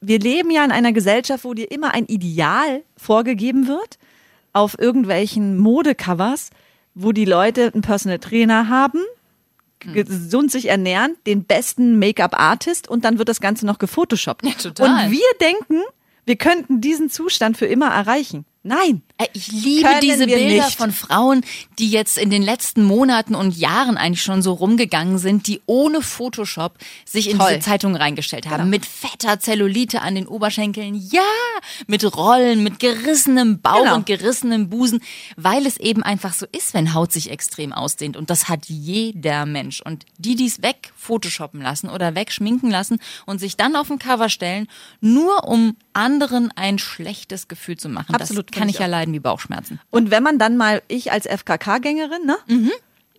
Wir 0.00 0.18
leben 0.18 0.50
ja 0.50 0.64
in 0.64 0.72
einer 0.72 0.92
Gesellschaft, 0.92 1.44
wo 1.44 1.54
dir 1.54 1.70
immer 1.70 1.94
ein 1.94 2.06
Ideal 2.06 2.82
vorgegeben 2.96 3.66
wird 3.68 3.98
auf 4.52 4.78
irgendwelchen 4.78 5.58
Modecovers, 5.58 6.50
wo 6.94 7.12
die 7.12 7.24
Leute 7.24 7.70
einen 7.72 7.82
Personal 7.82 8.18
Trainer 8.18 8.68
haben, 8.68 9.00
gesund 9.78 10.50
sich 10.50 10.68
ernähren, 10.68 11.16
den 11.26 11.44
besten 11.44 11.98
Make-up-Artist 11.98 12.88
und 12.88 13.04
dann 13.04 13.18
wird 13.18 13.28
das 13.28 13.40
Ganze 13.40 13.64
noch 13.64 13.78
gefotoshoppt. 13.78 14.44
Ja, 14.44 14.52
total. 14.52 15.06
Und 15.06 15.12
wir 15.12 15.20
denken, 15.40 15.82
wir 16.26 16.36
könnten 16.36 16.80
diesen 16.80 17.08
Zustand 17.08 17.56
für 17.56 17.66
immer 17.66 17.88
erreichen. 17.88 18.44
Nein. 18.62 19.00
Ey, 19.16 19.26
Ich 19.32 19.50
liebe 19.50 19.88
diese 20.02 20.26
Bilder 20.26 20.66
nicht. 20.66 20.76
von 20.76 20.92
Frauen, 20.92 21.42
die 21.78 21.90
jetzt 21.90 22.18
in 22.18 22.28
den 22.28 22.42
letzten 22.42 22.84
Monaten 22.84 23.34
und 23.34 23.56
Jahren 23.56 23.96
eigentlich 23.96 24.22
schon 24.22 24.42
so 24.42 24.52
rumgegangen 24.52 25.16
sind, 25.18 25.46
die 25.46 25.62
ohne 25.64 26.02
Photoshop 26.02 26.76
sich 27.06 27.30
in 27.30 27.38
Toll. 27.38 27.48
diese 27.48 27.60
Zeitung 27.60 27.96
reingestellt 27.96 28.46
haben. 28.46 28.58
Genau. 28.58 28.68
Mit 28.70 28.84
fetter 28.84 29.40
Zellulite 29.40 30.02
an 30.02 30.14
den 30.14 30.26
Oberschenkeln. 30.26 30.94
Ja! 31.10 31.22
Mit 31.86 32.04
Rollen, 32.16 32.62
mit 32.62 32.80
gerissenem 32.80 33.60
Bauch 33.62 33.80
Genau. 33.82 33.94
und 33.96 34.06
gerissenem 34.06 34.68
Busen. 34.68 35.00
Weil 35.36 35.64
es 35.66 35.78
eben 35.78 36.02
einfach 36.02 36.34
so 36.34 36.44
ist, 36.52 36.74
wenn 36.74 36.92
Haut 36.92 37.12
sich 37.12 37.30
extrem 37.30 37.72
ausdehnt. 37.72 38.16
Und 38.16 38.28
das 38.28 38.48
hat 38.50 38.66
jeder 38.66 39.46
Mensch. 39.46 39.80
Und 39.80 40.04
die, 40.18 40.34
die 40.36 40.46
es 40.46 40.62
weg 40.62 40.92
photoshoppen 40.96 41.62
lassen 41.62 41.88
oder 41.88 42.14
wegschminken 42.14 42.70
lassen 42.70 42.98
und 43.24 43.38
sich 43.38 43.56
dann 43.56 43.74
auf 43.74 43.90
ein 43.90 43.98
Cover 43.98 44.28
stellen, 44.28 44.68
nur 45.00 45.44
um 45.48 45.76
anderen 45.94 46.52
ein 46.56 46.78
schlechtes 46.78 47.48
Gefühl 47.48 47.76
zu 47.78 47.88
machen. 47.88 48.14
Absolut, 48.14 48.49
kann 48.52 48.68
ich 48.68 48.76
ich 48.76 48.80
ja 48.80 48.86
leiden 48.86 49.14
wie 49.14 49.20
Bauchschmerzen. 49.20 49.80
Und 49.90 50.10
wenn 50.10 50.22
man 50.22 50.38
dann 50.38 50.56
mal, 50.56 50.82
ich 50.88 51.12
als 51.12 51.26
FKK-Gängerin, 51.26 52.24
ne, 52.24 52.38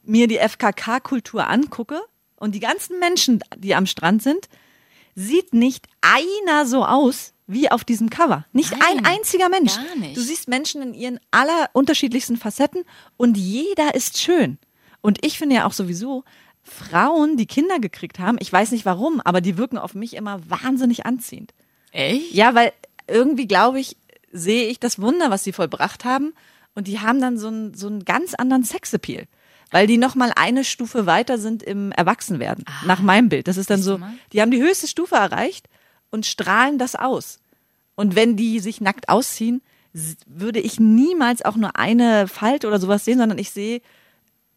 mir 0.03 0.27
die 0.27 0.37
FKK-Kultur 0.37 1.47
angucke 1.47 2.01
und 2.35 2.55
die 2.55 2.59
ganzen 2.59 2.99
Menschen, 2.99 3.43
die 3.57 3.75
am 3.75 3.85
Strand 3.85 4.23
sind, 4.23 4.49
sieht 5.15 5.53
nicht 5.53 5.87
einer 6.01 6.65
so 6.65 6.85
aus 6.85 7.33
wie 7.47 7.69
auf 7.69 7.83
diesem 7.83 8.09
Cover. 8.09 8.45
Nicht 8.53 8.71
Nein, 8.71 8.81
ein 8.99 9.05
einziger 9.05 9.49
Mensch. 9.49 9.75
gar 9.75 9.95
nicht. 9.97 10.15
Du 10.15 10.21
siehst 10.21 10.47
Menschen 10.47 10.81
in 10.81 10.93
ihren 10.93 11.19
aller 11.31 11.69
unterschiedlichsten 11.73 12.37
Facetten 12.37 12.83
und 13.17 13.37
jeder 13.37 13.93
ist 13.93 14.19
schön. 14.19 14.57
Und 15.01 15.25
ich 15.25 15.37
finde 15.37 15.55
ja 15.55 15.65
auch 15.65 15.73
sowieso, 15.73 16.23
Frauen, 16.63 17.37
die 17.37 17.47
Kinder 17.47 17.79
gekriegt 17.79 18.19
haben, 18.19 18.37
ich 18.39 18.53
weiß 18.53 18.71
nicht 18.71 18.85
warum, 18.85 19.19
aber 19.21 19.41
die 19.41 19.57
wirken 19.57 19.77
auf 19.77 19.95
mich 19.95 20.15
immer 20.15 20.39
wahnsinnig 20.49 21.05
anziehend. 21.05 21.53
Echt? 21.91 22.33
Ja, 22.33 22.55
weil 22.55 22.71
irgendwie 23.07 23.47
glaube 23.47 23.79
ich, 23.79 23.97
sehe 24.31 24.67
ich 24.67 24.79
das 24.79 24.99
Wunder, 24.99 25.29
was 25.29 25.43
sie 25.43 25.53
vollbracht 25.53 26.05
haben. 26.05 26.33
Und 26.73 26.87
die 26.87 26.99
haben 26.99 27.19
dann 27.19 27.37
so 27.37 27.47
einen, 27.47 27.73
so 27.73 27.87
einen 27.87 28.05
ganz 28.05 28.33
anderen 28.33 28.63
Sexappeal. 28.63 29.25
Weil 29.71 29.87
die 29.87 29.97
nochmal 29.97 30.33
eine 30.35 30.63
Stufe 30.63 31.05
weiter 31.05 31.37
sind 31.37 31.63
im 31.63 31.91
Erwachsenwerden. 31.91 32.65
nach 32.85 33.01
meinem 33.01 33.29
Bild. 33.29 33.47
Das 33.47 33.57
ist 33.57 33.69
dann 33.69 33.79
Ah, 33.79 33.83
so, 33.83 33.99
die 34.33 34.41
haben 34.41 34.51
die 34.51 34.61
höchste 34.61 34.87
Stufe 34.87 35.15
erreicht 35.15 35.67
und 36.09 36.25
strahlen 36.25 36.77
das 36.77 36.95
aus. 36.95 37.39
Und 37.95 38.15
wenn 38.15 38.35
die 38.35 38.59
sich 38.59 38.81
nackt 38.81 39.09
ausziehen, 39.09 39.61
würde 40.25 40.59
ich 40.59 40.79
niemals 40.79 41.43
auch 41.43 41.55
nur 41.55 41.77
eine 41.77 42.27
Falte 42.27 42.67
oder 42.67 42.79
sowas 42.79 43.05
sehen, 43.05 43.19
sondern 43.19 43.37
ich 43.37 43.51
sehe 43.51 43.81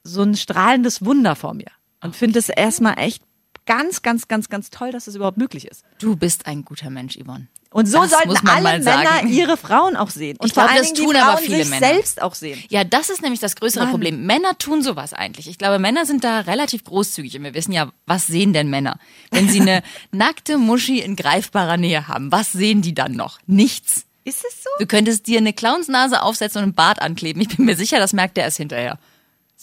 so 0.02 0.23
ein 0.23 0.37
strahlendes 0.37 1.04
Wunder 1.04 1.35
vor 1.37 1.54
mir. 1.54 1.71
Und 2.00 2.14
finde 2.14 2.38
es 2.38 2.49
erstmal 2.49 2.99
echt 2.99 3.23
ganz, 3.66 4.02
ganz, 4.02 4.28
ganz, 4.28 4.49
ganz 4.49 4.71
toll, 4.71 4.92
dass 4.92 5.06
es 5.06 5.14
überhaupt 5.14 5.38
möglich 5.38 5.66
ist. 5.66 5.85
Du 5.99 6.16
bist 6.16 6.47
ein 6.47 6.64
guter 6.64 6.90
Mensch, 6.90 7.16
Yvonne. 7.18 7.49
Und 7.71 7.87
so 7.87 7.99
Das 8.02 8.11
sollten 8.12 8.47
alle 8.47 8.78
Männer 8.78 9.25
ihre 9.26 9.56
Frauen 9.56 9.97
auch 9.97 10.11
sehen. 10.11 10.37
Und 10.38 10.47
Ich 10.47 10.52
glaube, 10.52 10.75
das 10.76 10.92
tun 10.92 11.16
aber 11.16 11.38
viele 11.38 11.64
Männer. 11.64 11.85
selbst 11.85 12.23
auch 12.23 12.35
sehen. 12.37 12.62
Ja, 12.68 12.85
das 12.85 13.11
ist 13.11 13.21
nämlich 13.21 13.40
das 13.40 13.56
größere 13.56 13.83
Mann. 13.85 13.90
Problem. 13.90 14.26
Männer 14.26 14.56
tun 14.59 14.80
sowas 14.80 15.12
eigentlich. 15.12 15.49
Ich 15.49 15.59
glaube, 15.59 15.80
Männer 15.80 16.06
sind 16.06 16.23
da 16.23 16.40
relativ 16.40 16.85
großzügig. 16.85 17.37
Und 17.37 17.42
wir 17.42 17.54
wissen 17.54 17.73
ja, 17.73 17.90
was 18.06 18.28
sehen 18.28 18.52
denn 18.52 18.71
Männer? 18.71 19.00
Wenn 19.33 19.49
sie 19.49 19.61
eine 19.61 19.83
nackte 20.12 20.56
Muschi 20.56 21.00
in 21.00 21.16
greifbarer 21.16 21.76
Nähe 21.76 22.06
haben, 22.06 22.30
was 22.30 22.52
sehen 22.52 22.80
die 22.80 22.94
dann 22.94 23.12
noch? 23.14 23.40
Nichts. 23.49 24.04
Ist 24.23 24.44
es 24.49 24.62
so? 24.62 24.71
Du 24.78 24.87
könntest 24.87 25.26
dir 25.26 25.38
eine 25.38 25.52
Clownsnase 25.52 26.23
aufsetzen 26.23 26.59
und 26.59 26.62
einen 26.62 26.75
Bart 26.75 27.02
ankleben. 27.02 27.42
Ich 27.42 27.56
bin 27.56 27.66
mir 27.66 27.75
sicher, 27.76 27.99
das 27.99 28.12
merkt 28.12 28.38
er 28.38 28.44
erst 28.44 28.56
hinterher. 28.59 29.00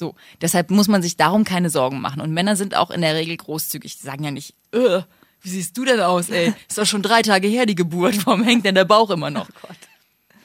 So, 0.01 0.15
deshalb 0.41 0.71
muss 0.71 0.87
man 0.87 1.03
sich 1.03 1.15
darum 1.15 1.43
keine 1.43 1.69
Sorgen 1.69 2.01
machen. 2.01 2.21
Und 2.21 2.31
Männer 2.31 2.55
sind 2.55 2.75
auch 2.75 2.89
in 2.89 3.01
der 3.01 3.13
Regel 3.13 3.37
großzügig. 3.37 3.99
Die 3.99 4.03
sagen 4.03 4.23
ja 4.23 4.31
nicht, 4.31 4.55
äh, 4.73 5.01
wie 5.41 5.49
siehst 5.49 5.77
du 5.77 5.85
denn 5.85 5.99
aus, 5.99 6.29
ey? 6.29 6.55
Ist 6.67 6.79
doch 6.79 6.87
schon 6.87 7.03
drei 7.03 7.21
Tage 7.21 7.47
her, 7.47 7.67
die 7.67 7.75
Geburt. 7.75 8.25
Warum 8.25 8.41
hängt 8.41 8.65
denn 8.65 8.73
der 8.73 8.85
Bauch 8.85 9.11
immer 9.11 9.29
noch? 9.29 9.47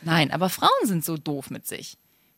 Nein, 0.03 0.31
aber 0.31 0.51
Frauen 0.51 0.69
sind 0.85 1.07
so 1.07 1.17
doof 1.17 1.49
mit 1.49 1.67
sich. 1.67 1.97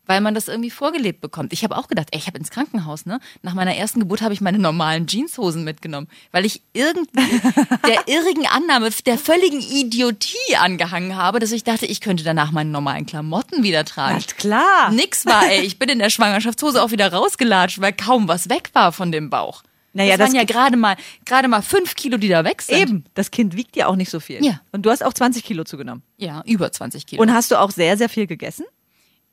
Weil 0.09 0.21
man 0.21 0.35
das 0.35 0.49
irgendwie 0.49 0.71
vorgelebt 0.71 1.21
bekommt. 1.21 1.53
Ich 1.53 1.63
habe 1.63 1.77
auch 1.77 1.87
gedacht, 1.87 2.09
ey, 2.11 2.19
ich 2.19 2.27
habe 2.27 2.39
ins 2.39 2.51
Krankenhaus, 2.51 3.07
ne? 3.07 3.21
Nach 3.43 3.55
meiner 3.55 3.77
ersten 3.77 4.01
Geburt 4.01 4.23
habe 4.23 4.35
ich 4.35 4.41
meine 4.41 4.59
normalen 4.59 5.07
Jeanshosen 5.07 5.63
mitgenommen, 5.63 6.09
weil 6.33 6.45
ich 6.45 6.63
irgendwie 6.73 7.11
der 7.87 8.09
irrigen 8.09 8.47
Annahme, 8.47 8.91
der 9.07 9.19
völligen 9.19 9.61
Idiotie 9.61 10.57
angehangen 10.59 11.15
habe, 11.15 11.39
dass 11.39 11.53
ich 11.53 11.63
dachte, 11.63 11.87
ich 11.87 12.01
könnte 12.01 12.25
danach 12.25 12.51
meine 12.51 12.71
normalen 12.71 13.07
Klamotten 13.07 13.63
wieder 13.63 13.85
tragen. 13.85 14.19
Na 14.27 14.35
klar. 14.35 14.91
Nix 14.91 15.27
war, 15.27 15.47
ey. 15.49 15.61
Ich 15.61 15.79
bin 15.79 15.89
in 15.89 15.99
der 15.99 16.11
Schwangerschaftshose 16.11 16.83
auch 16.83 16.91
wieder 16.91 17.13
rausgelatscht, 17.13 17.81
weil 17.81 17.93
kaum 17.93 18.27
was 18.27 18.49
weg 18.49 18.71
war 18.73 18.93
von 18.93 19.13
dem 19.13 19.31
Bauch. 19.31 19.63
Naja, 19.93 20.17
das 20.17 20.29
waren 20.29 20.35
das 20.35 20.41
ja 20.41 20.45
gerade 20.45 20.77
mal, 20.77 20.97
gerade 21.25 21.49
mal 21.49 21.61
fünf 21.63 21.95
Kilo, 21.95 22.19
die 22.19 22.29
da 22.29 22.45
weg 22.45 22.63
sind. 22.63 22.79
Eben. 22.79 23.05
Das 23.15 23.31
Kind 23.31 23.57
wiegt 23.57 23.77
ja 23.77 23.87
auch 23.87 23.97
nicht 23.97 24.11
so 24.11 24.21
viel. 24.21 24.45
Ja. 24.45 24.61
Und 24.73 24.87
du 24.87 24.91
hast 24.91 25.05
auch 25.05 25.13
20 25.13 25.45
Kilo 25.45 25.65
zugenommen. 25.65 26.03
Ja, 26.17 26.43
über 26.47 26.71
20 26.71 27.07
Kilo. 27.07 27.21
Und 27.23 27.33
hast 27.33 27.51
du 27.51 27.61
auch 27.61 27.71
sehr, 27.71 27.97
sehr 27.97 28.09
viel 28.09 28.27
gegessen? 28.27 28.65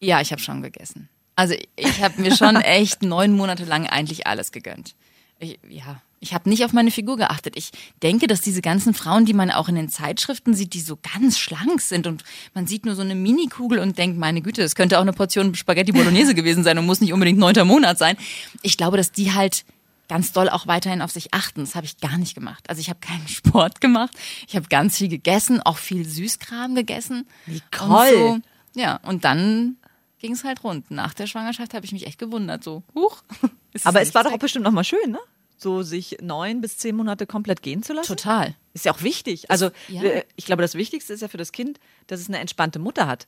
Ja, 0.06 0.22
ich 0.22 0.32
habe 0.32 0.42
schon 0.42 0.62
gegessen. 0.62 1.10
Also 1.36 1.56
ich 1.76 2.02
habe 2.02 2.22
mir 2.22 2.36
schon 2.36 2.56
echt 2.62 3.02
neun 3.02 3.32
Monate 3.36 3.66
lang 3.66 3.88
eigentlich 3.88 4.28
alles 4.28 4.52
gegönnt. 4.52 4.96
Ich, 5.40 5.60
ja, 5.68 6.02
ich 6.20 6.34
habe 6.34 6.50
nicht 6.50 6.64
auf 6.64 6.74
meine 6.74 6.92
Figur 6.92 7.18
geachtet. 7.18 7.56
Ich 7.58 7.72
denke, 8.02 8.28
dass 8.28 8.42
diese 8.42 8.62
ganzen 8.62 8.94
Frauen, 8.94 9.26
die 9.26 9.34
man 9.34 9.52
auch 9.52 9.68
in 9.68 9.76
den 9.76 9.90
Zeitschriften 9.90 10.54
sieht, 10.54 10.74
die 10.74 10.80
so 10.80 10.98
ganz 11.14 11.38
schlank 11.40 11.82
sind 11.82 12.08
und 12.08 12.24
man 12.54 12.68
sieht 12.68 12.86
nur 12.86 12.96
so 12.96 13.02
eine 13.02 13.16
Minikugel 13.16 13.80
und 13.80 13.98
denkt, 13.98 14.18
meine 14.18 14.42
Güte, 14.42 14.62
das 14.62 14.76
könnte 14.76 14.98
auch 14.98 15.02
eine 15.02 15.14
Portion 15.14 15.56
Spaghetti 15.56 15.92
Bolognese 15.92 16.36
gewesen 16.36 16.64
sein 16.64 16.78
und 16.78 16.86
muss 16.86 17.02
nicht 17.02 17.14
unbedingt 17.14 17.40
neunter 17.40 17.66
Monat 17.66 17.98
sein. 17.98 18.16
Ich 18.62 18.78
glaube, 18.78 18.98
dass 18.98 19.12
die 19.12 19.34
halt 19.34 19.66
ganz 20.08 20.32
doll 20.32 20.50
auch 20.50 20.68
weiterhin 20.68 21.02
auf 21.02 21.12
sich 21.12 21.34
achten. 21.34 21.62
Das 21.62 21.76
habe 21.76 21.86
ich 21.86 21.98
gar 21.98 22.18
nicht 22.18 22.36
gemacht. 22.36 22.70
Also 22.70 22.80
ich 22.80 22.90
habe 22.90 23.00
keinen 23.00 23.28
Sport 23.28 23.82
gemacht. 23.82 24.16
Ich 24.48 24.56
habe 24.56 24.68
ganz 24.68 24.98
viel 24.98 25.10
gegessen, 25.10 25.62
auch 25.62 25.78
viel 25.78 26.08
Süßkram 26.08 26.76
gegessen. 26.76 27.28
Nicole. 27.48 28.16
Und 28.16 28.44
so, 28.74 28.80
ja, 28.80 29.00
und 29.04 29.26
dann 29.26 29.78
ging 30.26 30.34
es 30.34 30.44
halt 30.44 30.64
rund. 30.64 30.90
Nach 30.90 31.14
der 31.14 31.28
Schwangerschaft 31.28 31.76
habe 31.76 31.86
ich 31.86 31.92
mich 31.92 32.08
echt 32.08 32.18
gewundert. 32.18 32.64
So, 32.64 32.82
huch. 32.96 33.22
Aber 33.84 34.02
es 34.02 34.16
war 34.16 34.24
doch 34.24 34.32
auch 34.32 34.40
bestimmt 34.40 34.66
nochmal 34.66 34.84
schön, 34.84 35.12
ne? 35.12 35.20
So 35.56 35.84
sich 35.84 36.18
neun 36.20 36.62
bis 36.62 36.80
zehn 36.80 36.96
Monate 36.96 37.28
komplett 37.28 37.62
gehen 37.62 37.84
zu 37.84 37.94
lassen. 37.94 38.08
Total. 38.08 38.56
Ist 38.74 38.86
ja 38.86 38.92
auch 38.92 39.04
wichtig. 39.04 39.52
Also 39.52 39.70
ja. 39.88 40.02
äh, 40.02 40.24
ich 40.36 40.48
glaube, 40.48 40.64
das 40.64 40.74
Wichtigste 40.74 41.14
ist 41.14 41.22
ja 41.22 41.28
für 41.28 41.38
das 41.38 41.52
Kind, 41.52 41.80
dass 42.08 42.20
es 42.20 42.28
eine 42.28 42.40
entspannte 42.40 42.80
Mutter 42.80 43.06
hat. 43.06 43.28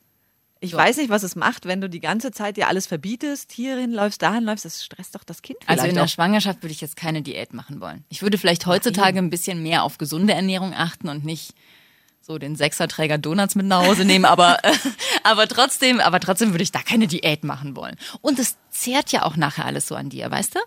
Ich 0.60 0.74
weiß 0.74 0.98
nicht, 0.98 1.10
was 1.12 1.22
es 1.22 1.36
macht, 1.36 1.66
wenn 1.68 1.82
du 1.82 1.88
die 1.88 2.00
ganze 2.00 2.32
Zeit 2.32 2.58
dir 2.58 2.68
alles 2.68 2.88
verbietest, 2.88 3.52
hierhin 3.52 3.92
läufst, 3.92 4.24
dahin 4.24 4.44
läufst, 4.44 4.66
das 4.66 4.84
stresst 4.84 5.14
doch 5.14 5.24
das 5.24 5.44
Kind 5.44 5.60
vielleicht 5.62 5.80
Also 5.80 5.90
in 5.90 5.96
der 5.96 6.06
auch. 6.06 6.10
Schwangerschaft 6.10 6.64
würde 6.64 6.72
ich 6.72 6.82
jetzt 6.82 6.96
keine 6.96 7.22
Diät 7.22 7.54
machen 7.54 7.80
wollen. 7.80 8.04
Ich 8.10 8.24
würde 8.24 8.40
vielleicht 8.40 8.66
heutzutage 8.66 9.20
ein 9.20 9.30
bisschen 9.30 9.62
mehr 9.62 9.84
auf 9.84 10.00
gesunde 10.00 10.34
Ernährung 10.34 10.74
achten 10.74 11.10
und 11.10 11.24
nicht 11.24 11.54
so 12.22 12.38
den 12.38 12.56
Sechserträger 12.56 13.18
Donuts 13.18 13.56
mit 13.56 13.66
nach 13.66 13.86
Hause 13.86 14.04
nehmen, 14.04 14.26
aber, 14.26 14.58
äh, 14.64 14.74
aber 15.24 15.48
trotzdem, 15.48 16.00
aber 16.00 16.20
trotzdem 16.20 16.52
würde 16.52 16.64
ich 16.64 16.72
da 16.72 16.80
keine 16.82 17.08
Diät 17.08 17.44
machen 17.44 17.76
wollen. 17.76 17.96
Und 18.22 18.40
es 18.40 18.58
zehrt 18.70 19.12
ja 19.12 19.24
auch 19.24 19.38
nachher 19.38 19.66
alles 19.66 19.88
so 19.88 19.96
an 19.96 20.10
dir, 20.10 20.30
weißt 20.30 20.56
du? 20.56 20.60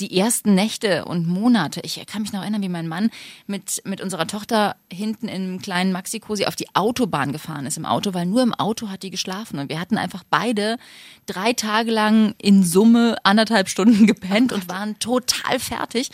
Die 0.00 0.18
ersten 0.18 0.54
Nächte 0.54 1.04
und 1.04 1.28
Monate. 1.28 1.82
Ich 1.84 2.02
kann 2.06 2.22
mich 2.22 2.32
noch 2.32 2.40
erinnern, 2.40 2.62
wie 2.62 2.70
mein 2.70 2.88
Mann 2.88 3.10
mit, 3.46 3.82
mit 3.84 4.00
unserer 4.00 4.26
Tochter 4.26 4.76
hinten 4.90 5.28
im 5.28 5.60
kleinen 5.60 5.92
Maxi-Cosi 5.92 6.46
auf 6.46 6.56
die 6.56 6.74
Autobahn 6.74 7.30
gefahren 7.30 7.66
ist 7.66 7.76
im 7.76 7.84
Auto, 7.84 8.14
weil 8.14 8.24
nur 8.24 8.42
im 8.42 8.54
Auto 8.54 8.88
hat 8.88 9.02
die 9.02 9.10
geschlafen. 9.10 9.58
Und 9.58 9.68
wir 9.68 9.78
hatten 9.78 9.98
einfach 9.98 10.24
beide 10.30 10.78
drei 11.26 11.52
Tage 11.52 11.90
lang 11.90 12.34
in 12.38 12.64
Summe 12.64 13.16
anderthalb 13.22 13.68
Stunden 13.68 14.06
gepennt 14.08 14.54
und 14.54 14.66
waren 14.66 14.98
total 14.98 15.60
fertig. 15.60 16.10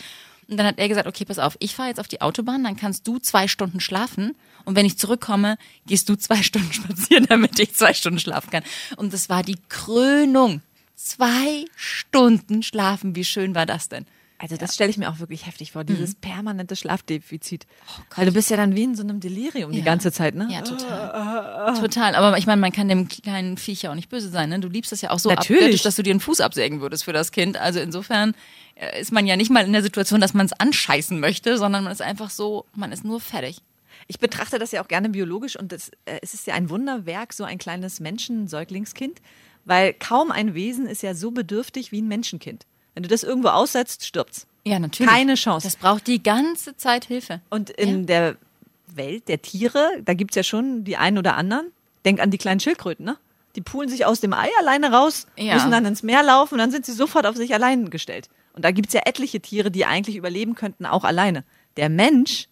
Und 0.49 0.57
dann 0.57 0.65
hat 0.65 0.79
er 0.79 0.89
gesagt, 0.89 1.07
okay, 1.07 1.25
pass 1.25 1.37
auf, 1.37 1.55
ich 1.59 1.75
fahre 1.75 1.89
jetzt 1.89 1.99
auf 1.99 2.07
die 2.07 2.21
Autobahn, 2.21 2.63
dann 2.63 2.75
kannst 2.75 3.07
du 3.07 3.19
zwei 3.19 3.47
Stunden 3.47 3.79
schlafen. 3.79 4.35
Und 4.65 4.75
wenn 4.75 4.85
ich 4.85 4.97
zurückkomme, 4.97 5.57
gehst 5.85 6.09
du 6.09 6.15
zwei 6.15 6.41
Stunden 6.43 6.73
spazieren, 6.73 7.27
damit 7.27 7.59
ich 7.59 7.75
zwei 7.75 7.93
Stunden 7.93 8.19
schlafen 8.19 8.49
kann. 8.49 8.63
Und 8.97 9.13
das 9.13 9.29
war 9.29 9.43
die 9.43 9.57
Krönung. 9.69 10.61
Zwei 10.95 11.65
Stunden 11.75 12.63
schlafen, 12.63 13.15
wie 13.15 13.23
schön 13.23 13.55
war 13.55 13.65
das 13.65 13.89
denn? 13.89 14.05
Also 14.41 14.55
das 14.55 14.73
stelle 14.73 14.89
ich 14.89 14.97
mir 14.97 15.09
auch 15.09 15.19
wirklich 15.19 15.45
heftig 15.45 15.73
vor, 15.73 15.83
dieses 15.83 16.15
permanente 16.15 16.77
Schlafdefizit. 16.77 17.67
Weil 18.15 18.25
du 18.25 18.31
bist 18.31 18.49
ja 18.49 18.55
dann 18.55 18.73
wie 18.73 18.83
in 18.83 18.95
so 18.95 19.03
einem 19.03 19.19
Delirium 19.19 19.71
die 19.73 19.79
Ja. 19.79 19.83
ganze 19.83 20.13
Zeit, 20.13 20.33
ne? 20.33 20.47
Ja, 20.49 20.61
total. 20.61 21.73
Total. 21.77 22.15
Aber 22.15 22.37
ich 22.37 22.47
meine, 22.47 22.61
man 22.61 22.71
kann 22.71 22.87
dem 22.87 23.09
kleinen 23.09 23.57
Viech 23.57 23.81
ja 23.81 23.91
auch 23.91 23.95
nicht 23.95 24.07
böse 24.09 24.29
sein. 24.29 24.47
Ne? 24.49 24.59
Du 24.61 24.69
liebst 24.69 24.93
es 24.93 25.01
ja 25.01 25.09
auch 25.11 25.19
so 25.19 25.29
Natürlich. 25.29 25.81
dass 25.81 25.97
du 25.97 26.03
dir 26.03 26.11
einen 26.11 26.21
Fuß 26.21 26.39
absägen 26.39 26.79
würdest 26.79 27.03
für 27.03 27.11
das 27.11 27.31
Kind. 27.33 27.57
Also 27.57 27.81
insofern 27.81 28.33
äh, 28.75 29.01
ist 29.01 29.11
man 29.11 29.27
ja 29.27 29.35
nicht 29.35 29.51
mal 29.51 29.65
in 29.65 29.73
der 29.73 29.83
Situation, 29.83 30.21
dass 30.21 30.33
man 30.33 30.45
es 30.45 30.53
anscheißen 30.53 31.19
möchte, 31.19 31.57
sondern 31.57 31.83
man 31.83 31.91
ist 31.91 32.01
einfach 32.01 32.29
so, 32.29 32.65
man 32.73 32.93
ist 32.93 33.03
nur 33.03 33.19
fertig. 33.19 33.59
Ich 34.07 34.19
betrachte 34.19 34.57
das 34.57 34.71
ja 34.71 34.81
auch 34.81 34.87
gerne 34.87 35.09
biologisch 35.09 35.57
und 35.59 35.73
das, 35.73 35.89
äh, 36.05 36.19
es 36.21 36.33
ist 36.33 36.47
ja 36.47 36.53
ein 36.53 36.69
Wunderwerk, 36.69 37.33
so 37.33 37.43
ein 37.43 37.57
kleines 37.57 37.99
Menschen-Säuglingskind, 37.99 39.19
weil 39.65 39.93
kaum 39.93 40.31
ein 40.31 40.53
Wesen 40.53 40.87
ist 40.87 41.03
ja 41.03 41.13
so 41.13 41.31
bedürftig 41.31 41.91
wie 41.91 42.01
ein 42.01 42.07
Menschenkind. 42.07 42.65
Wenn 42.93 43.03
du 43.03 43.09
das 43.09 43.23
irgendwo 43.23 43.49
aussetzt, 43.49 44.05
stirbt's. 44.05 44.45
Ja, 44.65 44.79
natürlich. 44.79 45.11
Keine 45.11 45.35
Chance. 45.35 45.65
Das 45.67 45.75
braucht 45.75 46.07
die 46.07 46.21
ganze 46.21 46.75
Zeit 46.75 47.05
Hilfe. 47.05 47.41
Und 47.49 47.69
in 47.69 48.05
der 48.05 48.35
Welt 48.87 49.27
der 49.27 49.41
Tiere, 49.41 49.89
da 50.03 50.13
gibt's 50.13 50.35
ja 50.35 50.43
schon 50.43 50.83
die 50.83 50.97
einen 50.97 51.17
oder 51.17 51.35
anderen. 51.37 51.71
Denk 52.05 52.19
an 52.19 52.31
die 52.31 52.37
kleinen 52.37 52.59
Schildkröten, 52.59 53.05
ne? 53.05 53.17
Die 53.55 53.61
pulen 53.61 53.89
sich 53.89 54.05
aus 54.05 54.19
dem 54.19 54.33
Ei 54.33 54.49
alleine 54.59 54.91
raus, 54.91 55.27
Ja. 55.37 55.55
müssen 55.55 55.71
dann 55.71 55.85
ins 55.85 56.03
Meer 56.03 56.23
laufen 56.23 56.55
und 56.55 56.59
dann 56.59 56.71
sind 56.71 56.85
sie 56.85 56.93
sofort 56.93 57.25
auf 57.25 57.35
sich 57.35 57.53
allein 57.53 57.89
gestellt. 57.89 58.29
Und 58.53 58.63
da 58.63 58.71
gibt's 58.71 58.93
ja 58.93 59.01
etliche 59.05 59.39
Tiere, 59.39 59.71
die 59.71 59.85
eigentlich 59.85 60.15
überleben 60.15 60.55
könnten, 60.55 60.85
auch 60.85 61.03
alleine. 61.03 61.43
Der 61.77 61.89
Mensch 61.89 62.47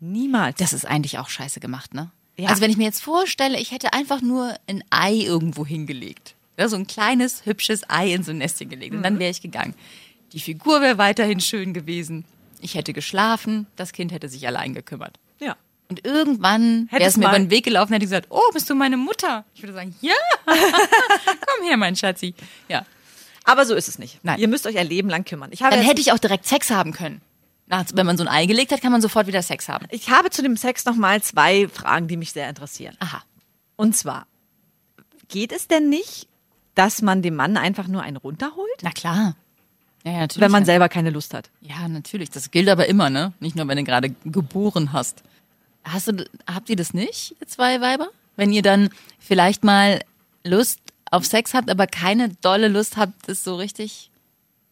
niemals. 0.00 0.56
Das 0.58 0.72
ist 0.72 0.86
eigentlich 0.86 1.18
auch 1.18 1.28
scheiße 1.28 1.60
gemacht, 1.60 1.94
ne? 1.94 2.10
Ja. 2.36 2.48
Also 2.48 2.60
wenn 2.62 2.70
ich 2.70 2.76
mir 2.76 2.84
jetzt 2.84 3.02
vorstelle, 3.02 3.58
ich 3.60 3.70
hätte 3.70 3.92
einfach 3.92 4.20
nur 4.20 4.54
ein 4.66 4.82
Ei 4.90 5.14
irgendwo 5.14 5.64
hingelegt. 5.64 6.33
Ja, 6.56 6.68
so 6.68 6.76
ein 6.76 6.86
kleines, 6.86 7.44
hübsches 7.46 7.82
Ei 7.88 8.12
in 8.14 8.22
so 8.22 8.30
ein 8.30 8.38
Nestchen 8.38 8.68
gelegt. 8.68 8.92
Und 8.92 8.98
Mhm. 9.00 9.02
dann 9.04 9.18
wäre 9.18 9.30
ich 9.30 9.40
gegangen. 9.42 9.74
Die 10.32 10.40
Figur 10.40 10.80
wäre 10.80 10.98
weiterhin 10.98 11.40
schön 11.40 11.72
gewesen. 11.74 12.24
Ich 12.60 12.74
hätte 12.74 12.92
geschlafen, 12.92 13.66
das 13.76 13.92
Kind 13.92 14.12
hätte 14.12 14.28
sich 14.28 14.46
allein 14.46 14.74
gekümmert. 14.74 15.18
ja. 15.40 15.56
Und 15.90 16.02
irgendwann 16.06 16.88
wäre 16.90 17.02
es 17.04 17.18
mir 17.18 17.28
über 17.28 17.38
den 17.38 17.50
Weg 17.50 17.64
gelaufen 17.66 17.90
und 17.92 17.96
hätte 17.96 18.06
gesagt, 18.06 18.28
oh, 18.30 18.40
bist 18.54 18.70
du 18.70 18.74
meine 18.74 18.96
Mutter? 18.96 19.44
Ich 19.54 19.62
würde 19.62 19.74
sagen, 19.74 19.94
ja. 20.00 20.14
Komm 20.46 21.66
her, 21.68 21.76
mein 21.76 21.94
Schatzi. 21.94 22.34
Ja. 22.68 22.86
Aber 23.44 23.66
so 23.66 23.74
ist 23.74 23.86
es 23.88 23.98
nicht. 23.98 24.18
Nein. 24.24 24.40
Ihr 24.40 24.48
müsst 24.48 24.66
euch 24.66 24.78
ein 24.78 24.86
Leben 24.88 25.10
lang 25.10 25.24
kümmern. 25.26 25.50
Ich 25.52 25.62
habe, 25.62 25.76
Dann 25.76 25.84
hätte 25.84 26.00
ich 26.00 26.10
auch 26.12 26.18
direkt 26.18 26.46
Sex 26.46 26.70
haben 26.70 26.92
können. 26.92 27.20
Nach, 27.66 27.84
wenn 27.92 28.06
man 28.06 28.16
so 28.16 28.24
ein 28.24 28.28
Ei 28.28 28.46
gelegt 28.46 28.72
hat, 28.72 28.80
kann 28.80 28.92
man 28.92 29.02
sofort 29.02 29.26
wieder 29.26 29.42
Sex 29.42 29.68
haben. 29.68 29.86
ich 29.90 30.08
habe 30.08 30.30
zu 30.30 30.42
dem 30.42 30.56
Sex 30.56 30.86
noch 30.86 30.96
mal 30.96 31.22
zwei 31.22 31.68
Fragen, 31.68 32.08
die 32.08 32.16
mich 32.16 32.32
sehr 32.32 32.48
interessieren. 32.48 32.96
Aha. 33.00 33.22
Und 33.76 33.94
zwar, 33.94 34.26
geht 35.28 35.52
es 35.52 35.68
denn 35.68 35.90
nicht, 35.90 36.28
dass 36.74 37.02
man 37.02 37.22
dem 37.22 37.36
Mann 37.36 37.56
einfach 37.56 37.88
nur 37.88 38.02
einen 38.02 38.16
runterholt, 38.16 38.80
Na 38.82 38.90
klar. 38.90 39.36
Ja, 40.04 40.12
ja, 40.12 40.18
natürlich. 40.20 40.42
wenn 40.42 40.50
man 40.52 40.64
selber 40.66 40.88
keine 40.90 41.10
Lust 41.10 41.32
hat? 41.32 41.48
Ja, 41.62 41.88
natürlich. 41.88 42.30
Das 42.30 42.50
gilt 42.50 42.68
aber 42.68 42.86
immer, 42.88 43.08
ne? 43.08 43.32
Nicht 43.40 43.56
nur, 43.56 43.66
wenn 43.68 43.78
du 43.78 43.84
gerade 43.84 44.10
geboren 44.24 44.92
hast. 44.92 45.22
Hast 45.82 46.08
du, 46.08 46.28
habt 46.46 46.68
ihr 46.68 46.76
das 46.76 46.92
nicht, 46.92 47.36
ihr 47.40 47.46
zwei 47.46 47.80
Weiber? 47.80 48.08
Wenn 48.36 48.52
ihr 48.52 48.62
dann 48.62 48.90
vielleicht 49.18 49.64
mal 49.64 50.00
Lust 50.42 50.80
auf 51.10 51.24
Sex 51.24 51.54
habt, 51.54 51.70
aber 51.70 51.86
keine 51.86 52.28
dolle 52.42 52.68
Lust 52.68 52.96
habt, 52.96 53.28
das 53.28 53.44
so 53.44 53.56
richtig, 53.56 54.10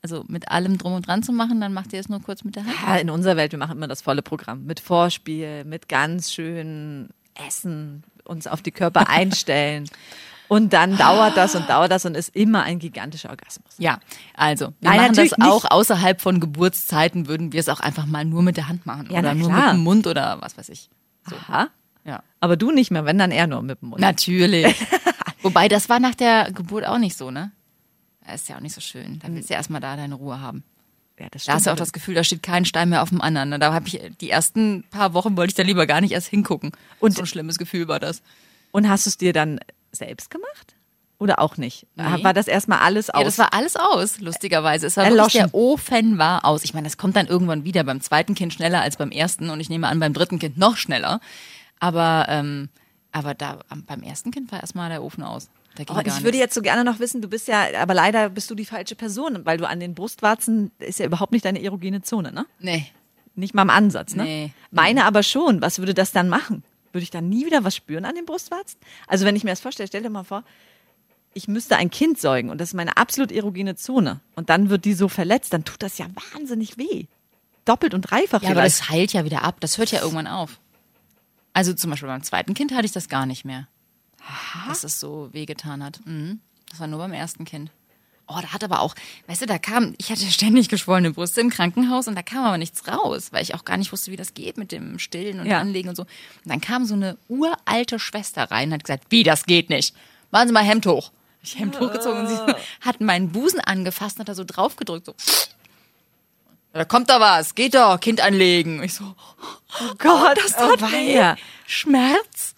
also 0.02 0.24
mit 0.28 0.48
allem 0.48 0.76
drum 0.76 0.94
und 0.94 1.06
dran 1.06 1.22
zu 1.22 1.32
machen, 1.32 1.60
dann 1.60 1.72
macht 1.72 1.92
ihr 1.92 2.00
es 2.00 2.08
nur 2.08 2.20
kurz 2.20 2.44
mit 2.44 2.56
der 2.56 2.66
Hand. 2.66 2.76
Ja, 2.86 2.96
in 2.96 3.08
unserer 3.08 3.36
Welt, 3.36 3.52
wir 3.52 3.58
machen 3.58 3.76
immer 3.76 3.88
das 3.88 4.02
volle 4.02 4.20
Programm. 4.22 4.64
Mit 4.66 4.80
Vorspiel, 4.80 5.64
mit 5.64 5.88
ganz 5.88 6.32
schön 6.32 7.08
Essen, 7.46 8.02
uns 8.24 8.46
auf 8.46 8.60
die 8.60 8.72
Körper 8.72 9.08
einstellen. 9.08 9.88
Und 10.52 10.74
dann 10.74 10.98
dauert 10.98 11.34
das 11.38 11.54
und 11.54 11.66
dauert 11.70 11.90
das 11.90 12.04
und 12.04 12.14
ist 12.14 12.36
immer 12.36 12.62
ein 12.62 12.78
gigantischer 12.78 13.30
Orgasmus. 13.30 13.72
Ja, 13.78 14.00
also 14.34 14.66
wir 14.80 14.90
Nein, 14.90 14.96
machen 14.98 15.08
das 15.08 15.16
natürlich 15.16 15.38
nicht. 15.38 15.48
auch 15.48 15.64
außerhalb 15.70 16.20
von 16.20 16.40
Geburtszeiten, 16.40 17.26
würden 17.26 17.54
wir 17.54 17.60
es 17.60 17.70
auch 17.70 17.80
einfach 17.80 18.04
mal 18.04 18.26
nur 18.26 18.42
mit 18.42 18.58
der 18.58 18.68
Hand 18.68 18.84
machen 18.84 19.08
Ja, 19.10 19.20
oder 19.20 19.34
nur 19.34 19.50
mit 19.50 19.64
dem 19.66 19.78
Mund 19.78 20.06
oder 20.06 20.42
was 20.42 20.58
weiß 20.58 20.68
ich. 20.68 20.90
Aha. 21.24 21.68
Ja. 22.04 22.22
Aber 22.40 22.58
du 22.58 22.70
nicht 22.70 22.90
mehr, 22.90 23.06
wenn 23.06 23.16
dann 23.16 23.30
eher 23.30 23.46
nur 23.46 23.62
mit 23.62 23.80
dem 23.80 23.88
Mund. 23.88 24.02
Natürlich. 24.02 24.76
Wobei, 25.42 25.68
das 25.68 25.88
war 25.88 26.00
nach 26.00 26.14
der 26.14 26.52
Geburt 26.52 26.84
auch 26.86 26.98
nicht 26.98 27.16
so, 27.16 27.30
ne? 27.30 27.50
Das 28.26 28.42
ist 28.42 28.48
ja 28.50 28.56
auch 28.56 28.60
nicht 28.60 28.74
so 28.74 28.82
schön. 28.82 29.20
Da 29.20 29.28
willst 29.32 29.48
du 29.48 29.54
ja 29.54 29.58
erstmal 29.58 29.80
da 29.80 29.96
deine 29.96 30.16
Ruhe 30.16 30.38
haben. 30.38 30.64
ja, 31.18 31.28
das 31.30 31.44
Da 31.44 31.54
hast 31.54 31.64
du 31.64 31.70
auch 31.70 31.76
stimmt. 31.76 31.80
das 31.80 31.92
Gefühl, 31.94 32.14
da 32.14 32.24
steht 32.24 32.42
kein 32.42 32.66
Stein 32.66 32.90
mehr 32.90 33.02
auf 33.02 33.08
dem 33.08 33.22
anderen. 33.22 33.58
Da 33.58 33.72
habe 33.72 33.88
ich 33.88 34.00
die 34.20 34.28
ersten 34.28 34.84
paar 34.90 35.14
Wochen 35.14 35.34
wollte 35.38 35.52
ich 35.52 35.54
da 35.56 35.62
lieber 35.62 35.86
gar 35.86 36.02
nicht 36.02 36.12
erst 36.12 36.28
hingucken. 36.28 36.72
Und 37.00 37.14
so 37.14 37.22
ein 37.22 37.26
schlimmes 37.26 37.56
Gefühl 37.56 37.88
war 37.88 38.00
das. 38.00 38.20
Und 38.70 38.88
hast 38.90 39.06
du 39.06 39.10
es 39.10 39.16
dir 39.16 39.32
dann 39.32 39.58
selbst 39.92 40.30
gemacht? 40.30 40.76
Oder 41.18 41.38
auch 41.38 41.56
nicht? 41.56 41.86
Nee. 41.94 42.24
War 42.24 42.34
das 42.34 42.48
erstmal 42.48 42.80
alles 42.80 43.08
aus? 43.08 43.20
Ja, 43.20 43.24
das 43.24 43.38
war 43.38 43.54
alles 43.54 43.76
aus, 43.76 44.18
lustigerweise. 44.18 44.88
Es 44.88 44.96
war 44.96 45.04
Erloschen. 45.04 45.42
wirklich, 45.42 45.52
der 45.52 45.54
Ofen 45.54 46.18
war 46.18 46.44
aus. 46.44 46.64
Ich 46.64 46.74
meine, 46.74 46.88
das 46.88 46.96
kommt 46.96 47.14
dann 47.14 47.28
irgendwann 47.28 47.62
wieder 47.62 47.84
beim 47.84 48.00
zweiten 48.00 48.34
Kind 48.34 48.52
schneller 48.52 48.80
als 48.80 48.96
beim 48.96 49.12
ersten 49.12 49.48
und 49.48 49.60
ich 49.60 49.68
nehme 49.68 49.86
an, 49.86 50.00
beim 50.00 50.14
dritten 50.14 50.40
Kind 50.40 50.58
noch 50.58 50.76
schneller. 50.76 51.20
Aber, 51.78 52.26
ähm, 52.28 52.70
aber 53.12 53.34
da 53.34 53.60
beim 53.86 54.02
ersten 54.02 54.32
Kind 54.32 54.50
war 54.50 54.60
erstmal 54.60 54.88
der 54.88 55.04
Ofen 55.04 55.22
aus. 55.22 55.48
Oh, 55.78 55.82
ich 55.82 55.88
würde 55.88 56.22
nichts. 56.22 56.38
jetzt 56.38 56.54
so 56.54 56.60
gerne 56.60 56.84
noch 56.84 56.98
wissen, 56.98 57.22
du 57.22 57.28
bist 57.28 57.48
ja, 57.48 57.66
aber 57.80 57.94
leider 57.94 58.28
bist 58.28 58.50
du 58.50 58.54
die 58.54 58.66
falsche 58.66 58.94
Person, 58.94 59.46
weil 59.46 59.58
du 59.58 59.66
an 59.66 59.80
den 59.80 59.94
Brustwarzen 59.94 60.70
ist 60.78 60.98
ja 60.98 61.06
überhaupt 61.06 61.32
nicht 61.32 61.44
deine 61.44 61.62
erogene 61.62 62.02
Zone, 62.02 62.32
ne? 62.32 62.46
Nee. 62.58 62.86
Nicht 63.34 63.54
mal 63.54 63.62
im 63.62 63.70
Ansatz, 63.70 64.14
ne? 64.14 64.24
Nee. 64.24 64.52
Meine 64.70 65.04
aber 65.04 65.22
schon. 65.22 65.62
Was 65.62 65.78
würde 65.78 65.94
das 65.94 66.12
dann 66.12 66.28
machen? 66.28 66.62
Würde 66.92 67.02
ich 67.02 67.10
dann 67.10 67.28
nie 67.28 67.46
wieder 67.46 67.64
was 67.64 67.74
spüren 67.74 68.04
an 68.04 68.14
den 68.14 68.26
Brustwarzen? 68.26 68.78
Also 69.06 69.24
wenn 69.24 69.36
ich 69.36 69.44
mir 69.44 69.50
das 69.50 69.60
vorstelle, 69.60 69.86
stell 69.86 70.02
dir 70.02 70.10
mal 70.10 70.24
vor, 70.24 70.44
ich 71.34 71.48
müsste 71.48 71.76
ein 71.76 71.90
Kind 71.90 72.20
säugen 72.20 72.50
und 72.50 72.60
das 72.60 72.70
ist 72.70 72.74
meine 72.74 72.96
absolut 72.96 73.32
erogene 73.32 73.74
Zone 73.74 74.20
und 74.34 74.50
dann 74.50 74.68
wird 74.68 74.84
die 74.84 74.94
so 74.94 75.08
verletzt, 75.08 75.52
dann 75.52 75.64
tut 75.64 75.82
das 75.82 75.98
ja 75.98 76.06
wahnsinnig 76.34 76.76
weh. 76.76 77.06
Doppelt 77.64 77.94
und 77.94 78.02
dreifach 78.02 78.42
Ja, 78.42 78.50
aber 78.50 78.62
das 78.62 78.90
heilt 78.90 79.12
ja 79.12 79.24
wieder 79.24 79.42
ab. 79.42 79.56
Das 79.60 79.78
hört 79.78 79.92
ja 79.92 80.00
irgendwann 80.00 80.26
auf. 80.26 80.58
Also 81.52 81.72
zum 81.74 81.90
Beispiel 81.90 82.08
beim 82.08 82.22
zweiten 82.22 82.54
Kind 82.54 82.72
hatte 82.72 82.86
ich 82.86 82.92
das 82.92 83.08
gar 83.08 83.26
nicht 83.26 83.44
mehr. 83.44 83.68
Dass 84.68 84.84
es 84.84 85.00
so 85.00 85.28
wehgetan 85.32 85.82
hat. 85.82 86.00
Mhm. 86.04 86.40
Das 86.70 86.80
war 86.80 86.86
nur 86.86 86.98
beim 86.98 87.12
ersten 87.12 87.44
Kind. 87.44 87.70
Oh, 88.34 88.40
da 88.40 88.52
hat 88.52 88.64
aber 88.64 88.80
auch, 88.80 88.94
weißt 89.26 89.42
du, 89.42 89.46
da 89.46 89.58
kam, 89.58 89.94
ich 89.98 90.10
hatte 90.10 90.24
ständig 90.26 90.68
geschwollene 90.68 91.10
Brüste 91.12 91.40
im 91.40 91.50
Krankenhaus 91.50 92.08
und 92.08 92.14
da 92.14 92.22
kam 92.22 92.44
aber 92.44 92.56
nichts 92.58 92.86
raus, 92.88 93.28
weil 93.32 93.42
ich 93.42 93.54
auch 93.54 93.64
gar 93.64 93.76
nicht 93.76 93.92
wusste, 93.92 94.10
wie 94.10 94.16
das 94.16 94.34
geht 94.34 94.56
mit 94.56 94.72
dem 94.72 94.98
Stillen 94.98 95.40
und 95.40 95.46
Ja. 95.46 95.58
Anlegen 95.60 95.88
und 95.88 95.96
so. 95.96 96.02
Und 96.02 96.10
dann 96.46 96.60
kam 96.60 96.86
so 96.86 96.94
eine 96.94 97.18
uralte 97.28 97.98
Schwester 97.98 98.50
rein 98.50 98.68
und 98.68 98.74
hat 98.74 98.84
gesagt, 98.84 99.04
wie, 99.10 99.22
das 99.22 99.44
geht 99.44 99.68
nicht. 99.70 99.94
Machen 100.30 100.48
Sie 100.48 100.54
mal 100.54 100.64
Hemd 100.64 100.86
hoch. 100.86 101.12
Ich 101.42 101.58
Hemd 101.58 101.78
hochgezogen 101.80 102.20
und 102.20 102.28
sie 102.28 102.38
hat 102.80 103.00
meinen 103.00 103.32
Busen 103.32 103.58
angefasst 103.60 104.16
und 104.16 104.20
hat 104.20 104.28
da 104.28 104.34
so 104.34 104.44
draufgedrückt, 104.44 105.06
so. 105.06 105.14
Da 106.72 106.84
kommt 106.86 107.10
da 107.10 107.20
was, 107.20 107.54
geht 107.54 107.74
doch, 107.74 108.00
Kind 108.00 108.20
anlegen. 108.22 108.78
Und 108.78 108.84
ich 108.84 108.94
so, 108.94 109.04
oh 109.04 109.94
Gott, 109.98 110.38
das 110.38 110.52
tat 110.52 110.82
oh 110.82 110.90
weh. 110.92 111.34
Schmerz. 111.66 112.54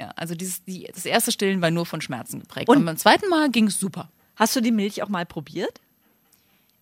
Ja, 0.00 0.10
also 0.16 0.34
dieses, 0.34 0.64
die, 0.64 0.88
das 0.92 1.06
erste 1.06 1.30
Stillen 1.30 1.62
war 1.62 1.70
nur 1.70 1.86
von 1.86 2.00
Schmerzen 2.00 2.40
geprägt. 2.40 2.68
Und- 2.68 2.78
Und, 2.78 2.84
beim 2.84 2.96
zweiten 2.96 3.28
Mal 3.28 3.50
ging 3.50 3.68
es 3.68 3.78
super. 3.78 4.08
Hast 4.36 4.54
du 4.54 4.60
die 4.60 4.72
Milch 4.72 5.02
auch 5.02 5.08
mal 5.08 5.26
probiert? 5.26 5.80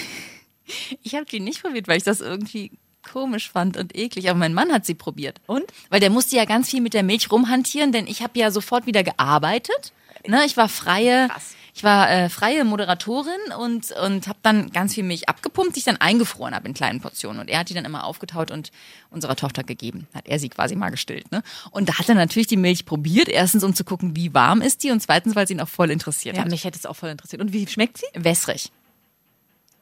Ich 1.04 1.14
habe 1.14 1.26
die 1.26 1.38
nicht 1.38 1.62
probiert, 1.62 1.86
weil 1.86 1.98
ich 1.98 2.02
das 2.02 2.20
irgendwie 2.20 2.72
komisch 3.08 3.50
fand 3.50 3.76
und 3.76 3.96
eklig. 3.96 4.28
Aber 4.28 4.38
mein 4.38 4.52
Mann 4.52 4.72
hat 4.72 4.84
sie 4.84 4.94
probiert. 4.94 5.40
Und? 5.46 5.64
Weil 5.90 6.00
der 6.00 6.10
musste 6.10 6.34
ja 6.34 6.44
ganz 6.44 6.70
viel 6.70 6.80
mit 6.80 6.92
der 6.92 7.04
Milch 7.04 7.30
rumhantieren, 7.30 7.92
denn 7.92 8.08
ich 8.08 8.20
habe 8.20 8.36
ja 8.36 8.50
sofort 8.50 8.84
wieder 8.86 9.04
gearbeitet. 9.04 9.92
Ne, 10.26 10.44
ich 10.44 10.56
war 10.56 10.68
freie, 10.68 11.28
Krass. 11.28 11.54
Ich 11.76 11.84
war 11.84 12.10
äh, 12.10 12.30
freie 12.30 12.64
Moderatorin 12.64 13.52
und 13.58 13.92
und 13.92 14.28
habe 14.28 14.38
dann 14.42 14.70
ganz 14.72 14.94
viel 14.94 15.04
Milch 15.04 15.28
abgepumpt, 15.28 15.74
die 15.76 15.80
ich 15.80 15.84
dann 15.84 15.98
eingefroren 15.98 16.54
habe 16.54 16.66
in 16.66 16.72
kleinen 16.72 17.02
Portionen. 17.02 17.38
Und 17.38 17.50
er 17.50 17.58
hat 17.58 17.68
die 17.68 17.74
dann 17.74 17.84
immer 17.84 18.04
aufgetaut 18.04 18.50
und 18.50 18.70
unserer 19.10 19.36
Tochter 19.36 19.62
gegeben. 19.62 20.08
Hat 20.14 20.26
er 20.26 20.38
sie 20.38 20.48
quasi 20.48 20.74
mal 20.74 20.88
gestillt. 20.88 21.30
Ne? 21.32 21.42
Und 21.70 21.90
da 21.90 21.98
hat 21.98 22.08
er 22.08 22.14
natürlich 22.14 22.46
die 22.46 22.56
Milch 22.56 22.86
probiert. 22.86 23.28
Erstens, 23.28 23.62
um 23.62 23.74
zu 23.74 23.84
gucken, 23.84 24.16
wie 24.16 24.32
warm 24.32 24.62
ist 24.62 24.84
die, 24.84 24.90
und 24.90 25.00
zweitens, 25.00 25.36
weil 25.36 25.44
es 25.44 25.50
ihn 25.50 25.60
auch 25.60 25.68
voll 25.68 25.90
interessiert 25.90 26.36
Ja, 26.36 26.44
hat. 26.44 26.50
mich 26.50 26.64
hätte 26.64 26.78
es 26.78 26.86
auch 26.86 26.96
voll 26.96 27.10
interessiert. 27.10 27.42
Und 27.42 27.52
wie 27.52 27.66
schmeckt 27.66 27.98
sie? 27.98 28.06
Wässrig. 28.14 28.72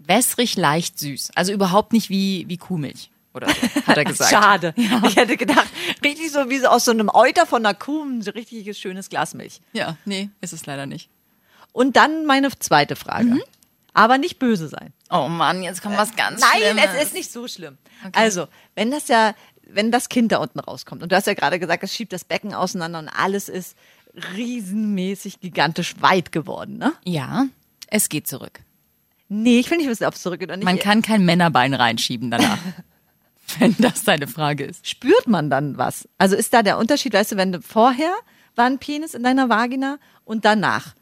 Wässrig, 0.01 0.57
leicht 0.57 0.99
süß. 0.99 1.31
Also 1.37 1.53
überhaupt 1.53 1.93
nicht 1.93 2.11
wie, 2.11 2.45
wie 2.49 2.57
Kuhmilch. 2.57 3.11
Oder 3.33 3.49
so, 3.49 3.55
hat 3.87 3.97
er 3.97 4.05
gesagt. 4.05 4.31
Schade. 4.33 4.75
Ich 5.07 5.17
hätte 5.17 5.37
gedacht, 5.37 5.67
richtig 6.05 6.33
so 6.33 6.51
wie 6.51 6.59
so 6.59 6.67
aus 6.67 6.85
so 6.85 6.91
einem 6.91 7.09
Euter 7.13 7.47
von 7.47 7.65
einer 7.65 7.75
Kuh, 7.75 8.03
ein 8.05 8.21
so 8.23 8.33
richtiges 8.33 8.79
schönes 8.79 9.09
Glas 9.09 9.35
Milch. 9.35 9.61
Ja, 9.73 9.97
nee, 10.05 10.31
ist 10.41 10.53
es 10.53 10.67
leider 10.67 10.87
nicht. 10.87 11.09
Und 11.75 11.97
dann 11.97 12.25
meine 12.25 12.49
zweite 12.57 12.95
Frage. 12.95 13.27
Mhm. 13.27 13.43
Aber 13.93 14.17
nicht 14.17 14.39
böse 14.39 14.69
sein. 14.69 14.93
Oh 15.11 15.29
Mann, 15.29 15.63
jetzt 15.63 15.83
kommt 15.83 15.97
was 15.97 16.17
ganz 16.17 16.41
Nein, 16.41 16.63
Schlimmes. 16.63 16.85
es 16.97 17.03
ist 17.07 17.15
nicht 17.15 17.31
so 17.31 17.47
schlimm. 17.47 17.79
Also, 18.13 18.47
wenn 18.75 18.91
das 18.91 19.09
ja, 19.09 19.35
wenn 19.69 19.91
das 19.91 20.09
Kind 20.09 20.33
da 20.33 20.39
unten 20.39 20.61
rauskommt, 20.61 21.03
und 21.03 21.13
du 21.13 21.17
hast 21.17 21.27
ja 21.27 21.35
gerade 21.35 21.59
gesagt, 21.59 21.83
es 21.83 21.95
schiebt 21.95 22.13
das 22.13 22.25
Becken 22.25 22.55
auseinander 22.55 23.01
und 23.01 23.09
alles 23.09 23.49
ist 23.49 23.77
riesenmäßig, 24.37 25.41
gigantisch 25.41 25.97
weit 26.01 26.33
geworden, 26.33 26.79
ne? 26.79 26.93
Ja, 27.05 27.47
es 27.89 28.09
geht 28.09 28.29
zurück. 28.29 28.61
Nee, 29.29 29.59
ich 29.59 29.71
will 29.71 29.79
nicht 29.79 29.89
wissen, 29.89 30.05
ob 30.05 30.15
es 30.15 30.23
zurückgeht 30.23 30.49
oder 30.49 30.57
nicht. 30.57 30.65
Man 30.65 30.79
kann 30.79 31.03
kein 31.03 31.25
Männerbein 31.25 31.75
reinschieben 31.75 32.31
danach. 32.31 32.59
wenn 33.59 33.75
das 33.79 34.05
deine 34.05 34.27
Frage 34.27 34.65
ist. 34.65 34.89
spürt 34.89 35.27
man 35.27 35.51
dann 35.51 35.77
was? 35.77 36.09
Also 36.19 36.37
ist 36.37 36.55
da 36.55 36.63
der 36.63 36.79
Unterschied, 36.79 37.15
weißt 37.15 37.33
du, 37.33 37.37
wenn 37.37 37.53
du 37.53 37.61
vorher 37.61 38.15
war 38.55 38.67
ein 38.67 38.79
Penis 38.79 39.15
in 39.15 39.23
deiner 39.23 39.49
Vagina 39.49 39.99
und 40.25 40.45
danach. 40.45 40.95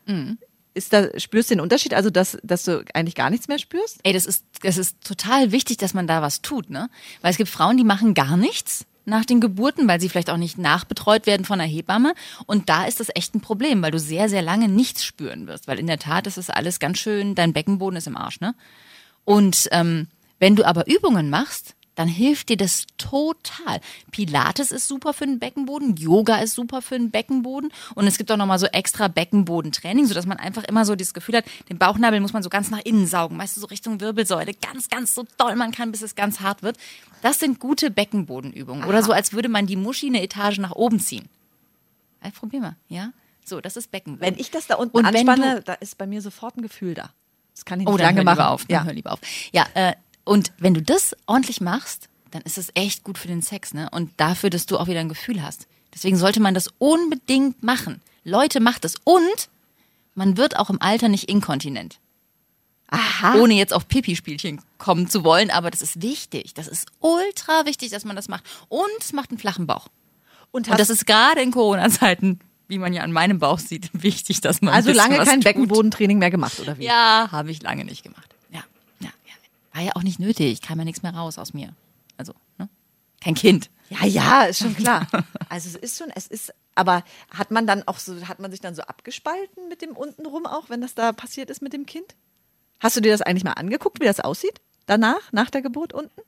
Ist 0.75 0.93
da, 0.93 1.09
spürst 1.19 1.51
du 1.51 1.55
den 1.55 1.61
Unterschied? 1.61 1.95
Also, 1.95 2.11
dass, 2.11 2.39
dass 2.43 2.65
du 2.65 2.85
eigentlich 2.95 3.15
gar 3.15 3.31
nichts 3.31 3.49
mehr 3.49 3.59
spürst? 3.59 3.99
Ey, 4.03 4.13
das 4.13 4.27
ist, 4.27 4.45
das 4.63 4.79
ist 4.79 4.97
total 5.05 5.53
wichtig, 5.53 5.77
dass 5.79 5.95
man 5.95 6.07
da 6.07 6.23
was 6.23 6.43
tut, 6.43 6.71
ne? 6.71 6.89
Weil 7.21 7.31
es 7.31 7.37
gibt 7.37 7.51
Frauen, 7.51 7.77
die 7.77 7.85
machen 7.85 8.15
gar 8.15 8.37
nichts 8.37 8.87
nach 9.05 9.25
den 9.25 9.41
Geburten, 9.41 9.89
weil 9.89 10.01
sie 10.01 10.09
vielleicht 10.09 10.31
auch 10.31 10.37
nicht 10.37 10.59
nachbetreut 10.59 11.27
werden 11.27 11.45
von 11.45 11.61
einer 11.61 11.71
Hebamme. 11.71 12.15
Und 12.47 12.69
da 12.69 12.85
ist 12.85 13.01
das 13.01 13.09
echt 13.15 13.35
ein 13.35 13.41
Problem, 13.41 13.83
weil 13.83 13.91
du 13.91 13.99
sehr, 13.99 14.29
sehr 14.29 14.43
lange 14.43 14.69
nichts 14.69 15.05
spüren 15.05 15.47
wirst. 15.47 15.67
Weil 15.67 15.79
in 15.79 15.87
der 15.87 15.99
Tat 15.99 16.27
ist 16.27 16.39
das 16.39 16.51
alles 16.51 16.79
ganz 16.79 16.99
schön, 16.99 17.35
dein 17.35 17.53
Beckenboden 17.53 17.97
ist 17.97 18.07
im 18.07 18.17
Arsch, 18.17 18.41
ne? 18.41 18.55
Und 19.25 19.69
ähm, 19.73 20.09
wenn 20.39 20.57
du 20.57 20.65
aber 20.65 20.89
Übungen 20.89 21.31
machst, 21.31 21.75
dann 22.03 22.09
hilft 22.09 22.49
dir 22.49 22.57
das 22.57 22.85
total. 22.99 23.81
Pilates 24.11 24.71
ist 24.73 24.88
super 24.88 25.12
für 25.12 25.25
den 25.27 25.38
Beckenboden, 25.38 25.97
Yoga 25.97 26.38
ist 26.38 26.55
super 26.55 26.83
für 26.83 26.97
den 26.99 27.11
Beckenboden 27.11 27.73
und 27.95 28.07
es 28.07 28.19
gibt 28.19 28.31
auch 28.33 28.37
nochmal 28.37 28.59
so 28.59 28.67
extra 28.67 29.09
Beckenbodentraining, 29.09 30.07
sodass 30.07 30.27
man 30.27 30.38
einfach 30.38 30.65
immer 30.65 30.85
so 30.85 30.95
das 30.97 31.15
Gefühl 31.15 31.37
hat, 31.37 31.45
den 31.69 31.79
Bauchnabel 31.79 32.21
muss 32.21 32.33
man 32.33 32.43
so 32.43 32.49
ganz 32.51 32.71
nach 32.71 32.81
innen 32.85 33.07
saugen, 33.07 33.38
weißt 33.38 33.57
du, 33.57 33.61
so 33.61 33.67
Richtung 33.67 34.01
Wirbelsäule, 34.01 34.53
ganz, 34.55 34.88
ganz 34.88 35.15
so 35.15 35.25
doll 35.38 35.55
man 35.57 35.71
kann, 35.73 35.93
bis 35.93 36.03
es 36.03 36.15
ganz 36.15 36.41
hart 36.41 36.62
wird. 36.62 36.77
Das 37.23 37.38
sind 37.38 37.61
gute 37.61 37.91
Beckenbodenübungen. 37.91 38.85
Oder 38.85 39.03
so, 39.03 39.12
als 39.12 39.33
würde 39.33 39.49
man 39.49 39.67
die 39.67 39.77
Muschi 39.77 40.09
eine 40.09 40.23
Etage 40.23 40.59
nach 40.59 40.73
oben 40.73 40.99
ziehen. 40.99 41.29
Ja, 42.25 42.31
probier 42.31 42.61
mal, 42.61 42.77
ja? 42.88 43.12
So, 43.45 43.61
das 43.61 43.77
ist 43.77 43.91
Beckenboden. 43.91 44.27
Wenn 44.35 44.41
ich 44.41 44.51
das 44.51 44.67
da 44.67 44.75
unten 44.77 44.97
Und 44.97 45.05
anspanne, 45.07 45.57
du- 45.57 45.62
da 45.62 45.75
ist 45.75 45.99
bei 45.99 46.07
mir 46.07 46.21
sofort 46.23 46.57
ein 46.57 46.62
Gefühl 46.62 46.95
da. 46.95 47.11
Das 47.55 47.65
kann 47.65 47.81
ich 47.81 47.87
nicht 47.87 47.95
Oh, 47.95 47.97
lange 47.99 48.23
machen. 48.25 48.37
lieber 48.38 48.51
auf. 48.51 48.65
Ja. 48.69 48.85
hör 48.85 48.93
lieber 48.93 49.12
auf. 49.12 49.21
Ja, 49.53 49.67
äh, 49.75 49.93
und 50.25 50.53
wenn 50.59 50.75
du 50.75 50.83
das 50.83 51.17
ordentlich 51.27 51.61
machst, 51.61 52.09
dann 52.31 52.43
ist 52.43 52.59
es 52.59 52.71
echt 52.75 53.05
gut 53.05 53.19
für 53.19 53.29
den 53.29 53.43
Sex, 53.43 53.75
ne? 53.75 53.89
Und 53.91 54.11
dafür, 54.17 54.51
dass 54.51 54.67
du 54.67 54.79
auch 54.79 54.87
wieder 54.87 55.01
ein 55.01 55.09
Gefühl 55.09 55.43
hast. 55.43 55.67
Deswegen 55.95 56.17
sollte 56.17 56.41
man 56.41 56.55
das 56.55 56.71
unbedingt 56.79 57.63
machen. 57.63 58.01
Leute, 58.25 58.61
macht 58.61 58.85
es. 58.85 58.95
Und 59.05 59.49
man 60.15 60.37
wird 60.37 60.57
auch 60.57 60.71
im 60.71 60.81
Alter 60.81 61.09
nicht 61.09 61.29
inkontinent. 61.29 61.99
Aha. 62.89 63.37
Ohne 63.37 63.55
jetzt 63.55 63.73
auf 63.73 63.89
Pipi-Spielchen 63.89 64.61
kommen 64.79 65.09
zu 65.09 65.25
wollen, 65.25 65.51
aber 65.51 65.71
das 65.71 65.81
ist 65.81 66.03
wichtig. 66.03 66.53
Das 66.55 66.69
ist 66.69 66.89
ultra 67.01 67.65
wichtig, 67.65 67.91
dass 67.91 68.05
man 68.05 68.17
das 68.17 68.29
macht. 68.29 68.45
Und 68.69 68.91
es 69.01 69.13
macht 69.13 69.31
einen 69.31 69.39
flachen 69.39 69.67
Bauch. 69.67 69.89
Und, 70.51 70.69
Und 70.69 70.79
das 70.79 70.91
ist 70.91 71.07
gerade 71.07 71.41
in 71.41 71.51
Corona-Zeiten, 71.51 72.41
wie 72.69 72.79
man 72.79 72.93
ja 72.93 73.03
an 73.03 73.13
meinem 73.13 73.39
Bauch 73.39 73.59
sieht, 73.59 73.91
wichtig, 74.03 74.43
dass 74.43 74.61
man 74.61 74.75
also 74.75 74.93
lange 74.93 75.17
kein 75.19 75.41
tut. 75.41 75.45
Beckenbodentraining 75.45 76.19
mehr 76.19 76.31
gemacht, 76.31 76.61
oder 76.61 76.79
wie? 76.79 76.85
Ja, 76.85 77.29
habe 77.33 77.51
ich 77.51 77.63
lange 77.63 77.87
nicht 77.87 78.03
gemacht. 78.03 78.32
War 79.73 79.83
ja 79.83 79.93
auch 79.95 80.03
nicht 80.03 80.19
nötig. 80.19 80.61
Kam 80.61 80.79
ja 80.79 80.85
nichts 80.85 81.03
mehr 81.03 81.15
raus 81.15 81.39
aus 81.39 81.55
mir. 81.55 81.75
Also, 82.17 82.35
ne? 82.59 82.69
Kein 83.21 83.35
Kind. 83.35 83.71
Ja, 83.91 84.07
ja, 84.07 84.43
ist 84.45 84.59
schon 84.59 84.75
klar. 84.77 85.07
Also 85.49 85.69
es 85.69 85.77
ist 85.77 85.99
schon, 85.99 86.11
es 86.15 86.27
ist, 86.27 86.53
aber 86.75 87.05
hat 87.31 87.51
man 87.51 87.67
dann 87.67 87.87
auch 87.87 87.99
so, 87.99 88.27
hat 88.27 88.39
man 88.41 88.51
sich 88.51 88.61
dann 88.61 88.75
so 88.75 88.83
abgespalten 88.83 89.69
mit 89.69 89.83
dem 89.83 89.91
untenrum 89.97 90.47
auch, 90.47 90.71
wenn 90.71 90.81
das 90.81 90.95
da 90.95 91.13
passiert 91.13 91.51
ist 91.51 91.63
mit 91.63 91.73
dem 91.73 91.87
Kind? 91.87 92.15
Hast 92.81 92.97
du 92.97 93.01
dir 93.01 93.13
das 93.13 93.23
eigentlich 93.23 93.45
mal 93.45 93.53
angeguckt, 93.53 94.01
wie 94.01 94.07
das 94.07 94.21
aussieht? 94.21 94.61
Danach, 94.87 95.31
nach 95.31 95.51
der 95.51 95.63
Geburt 95.63 95.93
unten? 95.93 96.21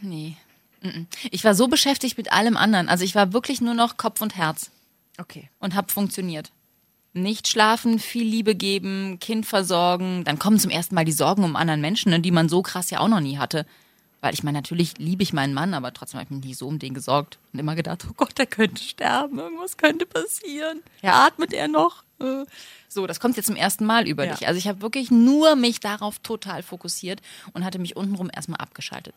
Nee. 0.00 0.36
Mm-mm. 0.82 1.06
Ich 1.30 1.44
war 1.44 1.54
so 1.54 1.68
beschäftigt 1.68 2.18
mit 2.18 2.32
allem 2.32 2.56
anderen. 2.56 2.88
Also 2.88 3.04
ich 3.04 3.14
war 3.14 3.32
wirklich 3.32 3.60
nur 3.60 3.74
noch 3.74 3.96
Kopf 3.96 4.20
und 4.20 4.36
Herz 4.36 4.70
Okay. 5.18 5.50
und 5.60 5.74
hab 5.74 5.90
funktioniert. 5.90 6.50
Nicht 7.22 7.48
schlafen, 7.48 7.98
viel 7.98 8.26
Liebe 8.26 8.54
geben, 8.54 9.18
Kind 9.20 9.46
versorgen. 9.46 10.24
Dann 10.24 10.38
kommen 10.38 10.58
zum 10.58 10.70
ersten 10.70 10.94
Mal 10.94 11.04
die 11.04 11.12
Sorgen 11.12 11.44
um 11.44 11.56
anderen 11.56 11.80
Menschen, 11.80 12.10
ne, 12.10 12.20
die 12.20 12.30
man 12.30 12.48
so 12.48 12.62
krass 12.62 12.90
ja 12.90 13.00
auch 13.00 13.08
noch 13.08 13.20
nie 13.20 13.38
hatte. 13.38 13.66
Weil 14.20 14.34
ich 14.34 14.42
meine, 14.42 14.58
natürlich 14.58 14.98
liebe 14.98 15.22
ich 15.22 15.32
meinen 15.32 15.54
Mann, 15.54 15.74
aber 15.74 15.94
trotzdem 15.94 16.18
habe 16.18 16.24
ich 16.26 16.36
mich 16.36 16.44
nie 16.44 16.54
so 16.54 16.66
um 16.66 16.78
den 16.78 16.92
gesorgt 16.92 17.38
und 17.52 17.60
immer 17.60 17.76
gedacht, 17.76 18.04
oh 18.10 18.14
Gott, 18.16 18.36
der 18.36 18.46
könnte 18.46 18.82
sterben, 18.82 19.38
irgendwas 19.38 19.76
könnte 19.76 20.06
passieren. 20.06 20.80
Ja. 21.02 21.26
Atmet 21.26 21.52
er 21.52 21.68
noch? 21.68 22.02
Äh. 22.20 22.44
So, 22.88 23.06
das 23.06 23.20
kommt 23.20 23.36
jetzt 23.36 23.46
zum 23.46 23.54
ersten 23.54 23.86
Mal 23.86 24.08
über 24.08 24.24
Ja. 24.24 24.34
dich. 24.34 24.48
Also 24.48 24.58
ich 24.58 24.66
habe 24.66 24.82
wirklich 24.82 25.10
nur 25.12 25.54
mich 25.54 25.78
darauf 25.78 26.18
total 26.18 26.64
fokussiert 26.64 27.20
und 27.52 27.64
hatte 27.64 27.78
mich 27.78 27.94
untenrum 27.94 28.28
erstmal 28.34 28.60
abgeschaltet. 28.60 29.14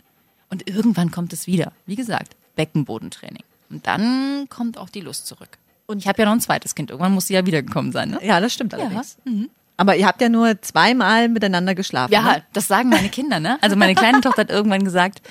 Und 0.49 0.69
irgendwann 0.69 1.09
kommt 1.09 1.33
es 1.33 1.47
wieder. 1.47 1.71
Wie 1.87 1.95
gesagt, 1.95 2.35
Beckenbodentraining. 2.55 3.43
Und 3.71 3.87
dann 3.87 4.47
kommt 4.49 4.77
auch 4.77 4.89
die 4.89 5.01
Lust 5.01 5.25
zurück. 5.25 5.57
Und 5.91 5.99
ich 5.99 6.07
habe 6.07 6.21
ja 6.21 6.25
noch 6.25 6.33
ein 6.33 6.41
zweites 6.41 6.73
Kind. 6.73 6.89
Irgendwann 6.89 7.13
muss 7.13 7.27
sie 7.27 7.33
ja 7.33 7.45
wiedergekommen 7.45 7.91
sein, 7.91 8.11
ne? 8.11 8.19
Ja, 8.23 8.39
das 8.39 8.53
stimmt 8.53 8.73
allerdings. 8.73 9.17
Aber 9.77 9.95
ihr 9.95 10.05
habt 10.05 10.21
ja 10.21 10.29
nur 10.29 10.61
zweimal 10.61 11.27
miteinander 11.27 11.73
geschlafen. 11.73 12.13
Ja, 12.13 12.21
ne? 12.21 12.43
das 12.53 12.67
sagen 12.67 12.89
meine 12.89 13.09
Kinder, 13.09 13.39
ne? 13.39 13.57
Also 13.61 13.75
meine 13.75 13.95
kleine 13.95 14.21
Tochter 14.21 14.41
hat 14.41 14.51
irgendwann 14.51 14.85
gesagt, 14.85 15.21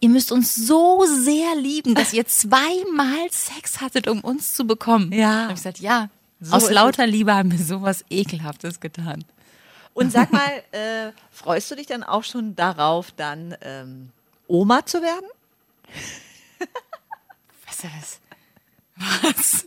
ihr 0.00 0.08
müsst 0.10 0.32
uns 0.32 0.54
so 0.54 1.04
sehr 1.06 1.56
lieben, 1.56 1.94
dass 1.94 2.12
ihr 2.12 2.26
zweimal 2.26 3.30
Sex 3.30 3.80
hattet, 3.80 4.06
um 4.06 4.20
uns 4.20 4.52
zu 4.52 4.66
bekommen. 4.66 5.12
Ja. 5.12 5.44
Habe 5.44 5.52
ich 5.52 5.56
gesagt, 5.56 5.80
ja. 5.80 6.10
So 6.40 6.54
aus 6.54 6.70
lauter 6.70 7.06
Liebe 7.06 7.34
haben 7.34 7.50
wir 7.50 7.58
sowas 7.58 8.04
Ekelhaftes 8.10 8.80
getan. 8.80 9.24
Und 9.94 10.12
sag 10.12 10.30
mal, 10.30 10.62
äh, 10.72 11.12
freust 11.32 11.70
du 11.70 11.74
dich 11.76 11.86
dann 11.86 12.02
auch 12.02 12.22
schon 12.22 12.54
darauf, 12.54 13.12
dann 13.12 13.56
ähm, 13.62 14.10
Oma 14.46 14.84
zu 14.84 15.00
werden? 15.00 15.26
Was 17.66 17.82
ist 17.82 17.90
das? 17.98 18.20
Was? 19.22 19.66